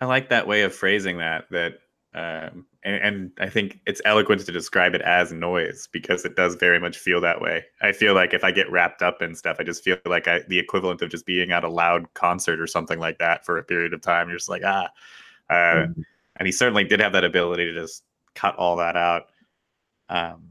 I 0.00 0.06
like 0.06 0.30
that 0.30 0.46
way 0.46 0.62
of 0.62 0.74
phrasing 0.74 1.18
that 1.18 1.44
that 1.50 1.74
um, 2.12 2.66
and, 2.82 2.96
and, 2.96 3.30
I 3.38 3.48
think 3.48 3.78
it's 3.86 4.02
eloquent 4.04 4.44
to 4.44 4.50
describe 4.50 4.94
it 4.94 5.00
as 5.02 5.32
noise 5.32 5.88
because 5.92 6.24
it 6.24 6.34
does 6.34 6.56
very 6.56 6.80
much 6.80 6.98
feel 6.98 7.20
that 7.20 7.40
way. 7.40 7.64
I 7.82 7.92
feel 7.92 8.14
like 8.14 8.34
if 8.34 8.42
I 8.42 8.50
get 8.50 8.68
wrapped 8.68 9.00
up 9.00 9.22
in 9.22 9.36
stuff, 9.36 9.58
I 9.60 9.62
just 9.62 9.84
feel 9.84 9.96
like 10.04 10.26
I, 10.26 10.40
the 10.48 10.58
equivalent 10.58 11.02
of 11.02 11.10
just 11.10 11.24
being 11.24 11.52
at 11.52 11.62
a 11.62 11.68
loud 11.68 12.12
concert 12.14 12.58
or 12.58 12.66
something 12.66 12.98
like 12.98 13.18
that 13.18 13.46
for 13.46 13.58
a 13.58 13.62
period 13.62 13.94
of 13.94 14.00
time. 14.00 14.28
You're 14.28 14.38
just 14.38 14.48
like 14.48 14.62
ah, 14.64 14.88
uh, 15.50 15.54
mm-hmm. 15.54 16.00
and 16.36 16.46
he 16.46 16.50
certainly 16.50 16.82
did 16.82 17.00
have 17.00 17.12
that 17.12 17.24
ability 17.24 17.66
to 17.66 17.80
just 17.80 18.02
cut 18.34 18.56
all 18.56 18.74
that 18.76 18.96
out. 18.96 19.26
Um, 20.08 20.50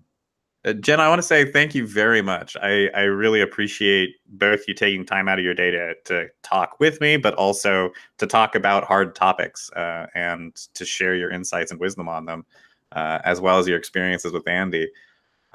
Uh, 0.65 0.74
Jen, 0.74 1.00
I 1.00 1.08
want 1.08 1.19
to 1.19 1.28
say 1.28 1.50
thank 1.50 1.74
you 1.74 1.88
very 1.88 2.22
much. 2.22 2.58
I, 2.62 2.89
I 2.93 3.02
really 3.04 3.39
appreciate 3.39 4.15
both 4.28 4.67
you 4.67 4.74
taking 4.74 5.06
time 5.06 5.30
out 5.30 5.39
of 5.39 5.45
your 5.45 5.54
day 5.54 5.72
to, 5.72 5.93
to 6.06 6.28
talk 6.43 6.80
with 6.82 7.00
me, 7.00 7.15
but 7.15 7.34
also 7.36 7.91
to 8.17 8.28
talk 8.28 8.56
about 8.56 8.84
hard 8.84 9.15
topics 9.15 9.72
uh, 9.72 10.08
and 10.15 10.54
to 10.74 10.84
share 10.84 11.15
your 11.15 11.32
insights 11.32 11.72
and 11.72 11.80
wisdom 11.80 12.10
on 12.10 12.26
them, 12.26 12.45
uh, 12.91 13.19
as 13.24 13.39
well 13.39 13.58
as 13.58 13.69
your 13.69 13.78
experiences 13.78 14.34
with 14.34 14.48
Andy. 14.50 14.89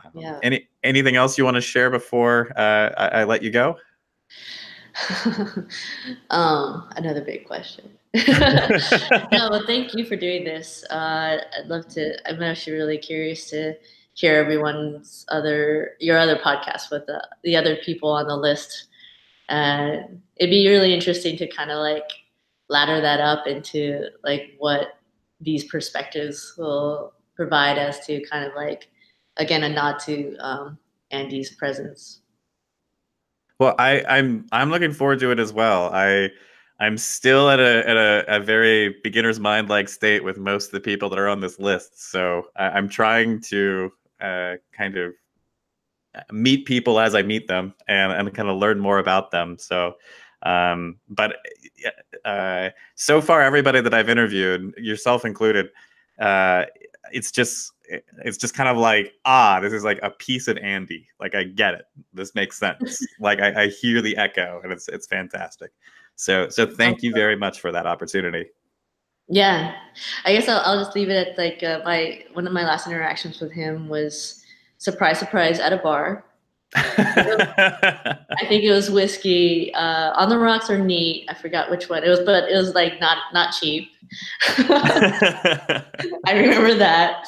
Um, 0.03 0.11
Yeah. 0.15 0.39
Any 0.43 0.69
anything 0.83 1.17
else 1.17 1.37
you 1.37 1.45
want 1.45 1.57
to 1.57 1.61
share 1.61 1.91
before 1.91 2.51
uh, 2.57 2.91
I, 2.97 3.21
I 3.21 3.25
let 3.25 3.43
you 3.43 3.51
go? 3.51 3.77
um, 6.31 6.89
another 6.97 7.21
big 7.21 7.47
question. 7.47 7.91
no, 8.15 9.51
but 9.51 9.67
thank 9.67 9.93
you 9.95 10.07
for 10.07 10.17
doing 10.17 10.45
this. 10.45 10.83
Uh, 10.91 11.39
I'd 11.59 11.67
love 11.67 11.89
to. 11.89 12.17
I'm 12.27 12.43
actually 12.43 12.77
really 12.77 12.99
curious 12.99 13.51
to 13.51 13.75
hear 14.15 14.37
everyone's 14.37 15.27
other 15.29 15.93
your 16.01 16.19
other 16.19 16.37
podcast 16.37 16.91
with 16.91 17.07
the, 17.07 17.27
the 17.43 17.57
other 17.57 17.77
people 17.77 18.11
on 18.11 18.27
the 18.27 18.37
list. 18.37 18.87
And 19.49 20.23
it'd 20.37 20.51
be 20.51 20.69
really 20.69 20.95
interesting 20.95 21.37
to 21.37 21.47
kind 21.47 21.71
of 21.71 21.79
like 21.79 22.09
ladder 22.69 23.01
that 23.01 23.21
up 23.21 23.47
into 23.47 24.07
like 24.23 24.55
what 24.59 24.99
these 25.41 25.65
perspectives 25.65 26.55
will 26.57 27.13
provide 27.37 27.79
us 27.79 28.07
to 28.07 28.25
kind 28.31 28.45
of 28.45 28.55
like 28.55 28.89
again 29.37 29.65
a 29.65 29.69
nod 29.69 29.99
to 30.01 30.37
um, 30.39 30.79
Andy's 31.11 31.51
presence. 31.51 32.21
Well, 33.59 33.75
I, 33.79 34.03
I'm 34.09 34.47
I'm 34.53 34.71
looking 34.71 34.93
forward 34.93 35.21
to 35.21 35.31
it 35.31 35.39
as 35.39 35.53
well. 35.53 35.91
I 35.93 36.31
I'm 36.81 36.99
still 36.99 37.51
at 37.51 37.61
a 37.61 37.89
at 37.89 37.97
a, 37.97 38.25
a 38.29 38.41
very 38.41 38.97
beginner's 39.03 39.39
mind 39.39 39.69
like 39.69 39.89
state 39.89 40.25
with 40.25 40.39
most 40.39 40.67
of 40.67 40.73
the 40.73 40.81
people 40.81 41.09
that 41.11 41.19
are 41.19 41.29
on 41.29 41.41
this 41.41 41.59
list. 41.59 42.11
So 42.11 42.47
I, 42.57 42.71
I'm 42.71 42.89
trying 42.89 43.41
to 43.43 43.93
uh, 44.25 44.57
kind 44.73 44.97
of 44.97 45.13
meet 46.33 46.65
people 46.65 47.01
as 47.01 47.15
I 47.15 47.23
meet 47.23 47.49
them 47.49 47.75
and, 47.89 48.13
and 48.13 48.35
kind 48.35 48.49
of 48.49 48.57
learn 48.57 48.79
more 48.79 48.99
about 48.99 49.31
them. 49.31 49.59
So, 49.59 49.95
um, 50.43 50.97
but 51.09 51.37
uh, 52.25 52.71
so 52.95 53.21
far, 53.21 53.43
everybody 53.43 53.81
that 53.81 53.95
I've 53.95 54.09
interviewed, 54.09 54.75
yourself 54.77 55.25
included, 55.25 55.71
uh, 56.19 56.65
it's 57.13 57.31
just 57.31 57.73
it's 58.25 58.39
just 58.39 58.55
kind 58.55 58.67
of 58.67 58.79
like 58.79 59.13
ah 59.27 59.61
this 59.61 59.75
is 59.75 59.85
like 59.85 60.01
a 60.03 60.11
piece 60.11 60.49
of 60.49 60.57
andy. 60.59 61.07
Like 61.21 61.35
i 61.35 61.45
get 61.45 61.75
it. 61.75 61.85
This 62.13 62.35
makes 62.35 62.59
sense. 62.59 63.05
Like 63.21 63.41
I, 63.41 63.65
I 63.65 63.69
hear 63.69 64.01
the 64.01 64.17
echo 64.17 64.61
and 64.63 64.73
it's 64.73 64.89
it's 64.89 65.07
fantastic. 65.07 65.71
So 66.17 66.49
so 66.49 66.67
thank 66.67 67.03
you 67.03 67.13
very 67.13 67.37
much 67.37 67.61
for 67.61 67.73
that 67.73 67.87
opportunity 67.87 68.47
Yeah, 69.29 69.75
I 70.25 70.33
guess 70.33 70.49
I'll, 70.49 70.61
I'll 70.61 70.85
just 70.85 70.95
leave 70.95 71.09
it 71.09 71.29
at 71.29 71.39
like 71.39 71.63
uh, 71.63 71.81
my 71.85 72.25
one 72.35 72.47
of 72.47 72.53
my 72.53 72.65
last 72.65 72.87
interactions 72.87 73.41
with 73.41 73.53
him 73.53 73.89
was 73.89 74.45
surprise, 74.79 75.19
surprise 75.19 75.59
at 75.61 75.73
a 75.73 75.79
bar. 75.79 76.25
I 76.77 78.47
think 78.49 78.65
it 78.65 78.73
was 78.73 78.91
whiskey 78.91 79.73
uh, 79.75 80.13
on 80.17 80.29
the 80.29 80.39
rocks 80.39 80.69
or 80.69 80.79
neat. 80.79 81.27
I 81.29 81.35
forgot 81.35 81.71
which 81.71 81.89
one 81.89 82.03
it 82.03 82.09
was, 82.09 82.21
but 82.21 82.51
it 82.51 82.57
was 82.57 82.75
like 82.75 83.01
not 83.01 83.19
not 83.33 83.55
cheap. 83.55 83.91
I 84.59 86.33
remember 86.33 86.75
that. 86.75 87.27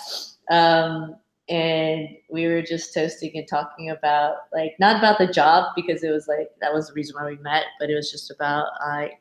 Um, 0.50 1.16
and 1.48 2.08
we 2.28 2.46
were 2.46 2.60
just 2.60 2.92
toasting 2.92 3.30
and 3.36 3.46
talking 3.48 3.90
about 3.90 4.34
like 4.52 4.74
not 4.80 4.96
about 4.96 5.18
the 5.18 5.28
job 5.28 5.72
because 5.76 6.02
it 6.02 6.10
was 6.10 6.26
like 6.26 6.50
that 6.60 6.74
was 6.74 6.88
the 6.88 6.94
reason 6.94 7.14
why 7.16 7.30
we 7.30 7.36
met, 7.38 7.64
but 7.78 7.88
it 7.88 7.94
was 7.94 8.10
just 8.10 8.30
about 8.30 8.66
like 8.84 9.20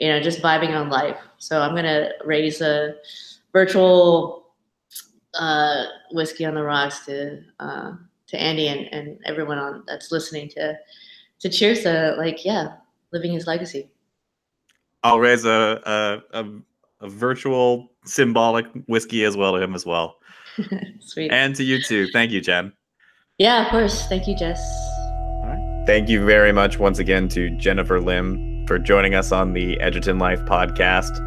you 0.00 0.08
know 0.08 0.20
just 0.20 0.42
vibing 0.42 0.74
on 0.74 0.88
life. 0.88 1.16
So 1.38 1.60
I'm 1.60 1.74
gonna 1.74 2.10
raise 2.24 2.60
a 2.60 2.94
virtual 3.52 4.46
uh, 5.38 5.84
whiskey 6.10 6.44
on 6.44 6.54
the 6.54 6.62
rocks 6.62 7.06
to 7.06 7.42
uh, 7.60 7.92
to 8.28 8.40
Andy 8.40 8.68
and, 8.68 8.88
and 8.92 9.18
everyone 9.26 9.58
on 9.58 9.84
that's 9.86 10.10
listening 10.10 10.48
to 10.50 10.76
to 11.40 11.48
cheers 11.48 11.82
to 11.82 12.14
like 12.18 12.44
yeah 12.44 12.74
living 13.12 13.32
his 13.32 13.46
legacy. 13.46 13.90
i'll 15.02 15.18
raise 15.18 15.44
a, 15.44 15.80
a 16.32 16.40
a 16.40 16.44
a 17.00 17.08
virtual 17.08 17.90
symbolic 18.04 18.66
whiskey 18.86 19.24
as 19.24 19.36
well 19.36 19.54
to 19.56 19.62
him 19.62 19.74
as 19.74 19.86
well 19.86 20.18
Sweet. 21.00 21.32
and 21.32 21.56
to 21.56 21.64
you 21.64 21.82
too 21.82 22.06
thank 22.12 22.30
you 22.30 22.40
jen 22.42 22.72
yeah, 23.40 23.64
of 23.64 23.70
course. 23.70 24.06
Thank 24.06 24.28
you, 24.28 24.36
Jess. 24.36 24.60
Thank 25.86 26.10
you 26.10 26.22
very 26.26 26.52
much 26.52 26.78
once 26.78 26.98
again 26.98 27.26
to 27.30 27.48
Jennifer 27.56 27.98
Lim 27.98 28.49
for 28.70 28.78
joining 28.78 29.16
us 29.16 29.32
on 29.32 29.52
the 29.52 29.80
Edgerton 29.80 30.20
Life 30.20 30.44
podcast. 30.44 31.18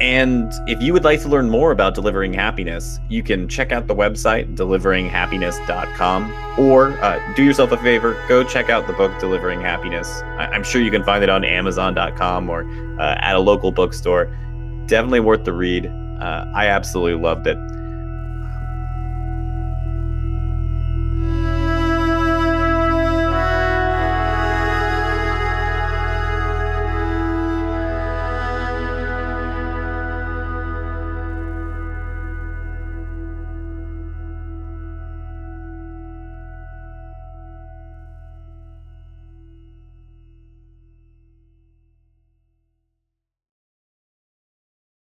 And 0.00 0.52
if 0.66 0.82
you 0.82 0.92
would 0.92 1.04
like 1.04 1.20
to 1.20 1.28
learn 1.28 1.48
more 1.48 1.70
about 1.70 1.94
delivering 1.94 2.34
happiness, 2.34 2.98
you 3.08 3.22
can 3.22 3.46
check 3.46 3.70
out 3.70 3.86
the 3.86 3.94
website 3.94 4.56
deliveringhappiness.com 4.56 6.34
or 6.58 7.00
uh, 7.00 7.34
do 7.36 7.44
yourself 7.44 7.70
a 7.70 7.76
favor, 7.76 8.20
go 8.28 8.42
check 8.42 8.70
out 8.70 8.88
the 8.88 8.92
book 8.94 9.16
Delivering 9.20 9.60
Happiness. 9.60 10.08
I- 10.24 10.48
I'm 10.48 10.64
sure 10.64 10.80
you 10.80 10.90
can 10.90 11.04
find 11.04 11.22
it 11.22 11.30
on 11.30 11.44
amazon.com 11.44 12.50
or 12.50 12.68
uh, 13.00 13.14
at 13.20 13.36
a 13.36 13.38
local 13.38 13.70
bookstore. 13.70 14.24
Definitely 14.86 15.20
worth 15.20 15.44
the 15.44 15.52
read. 15.52 15.86
Uh, 15.86 16.44
I 16.56 16.66
absolutely 16.66 17.22
loved 17.22 17.46
it. 17.46 17.56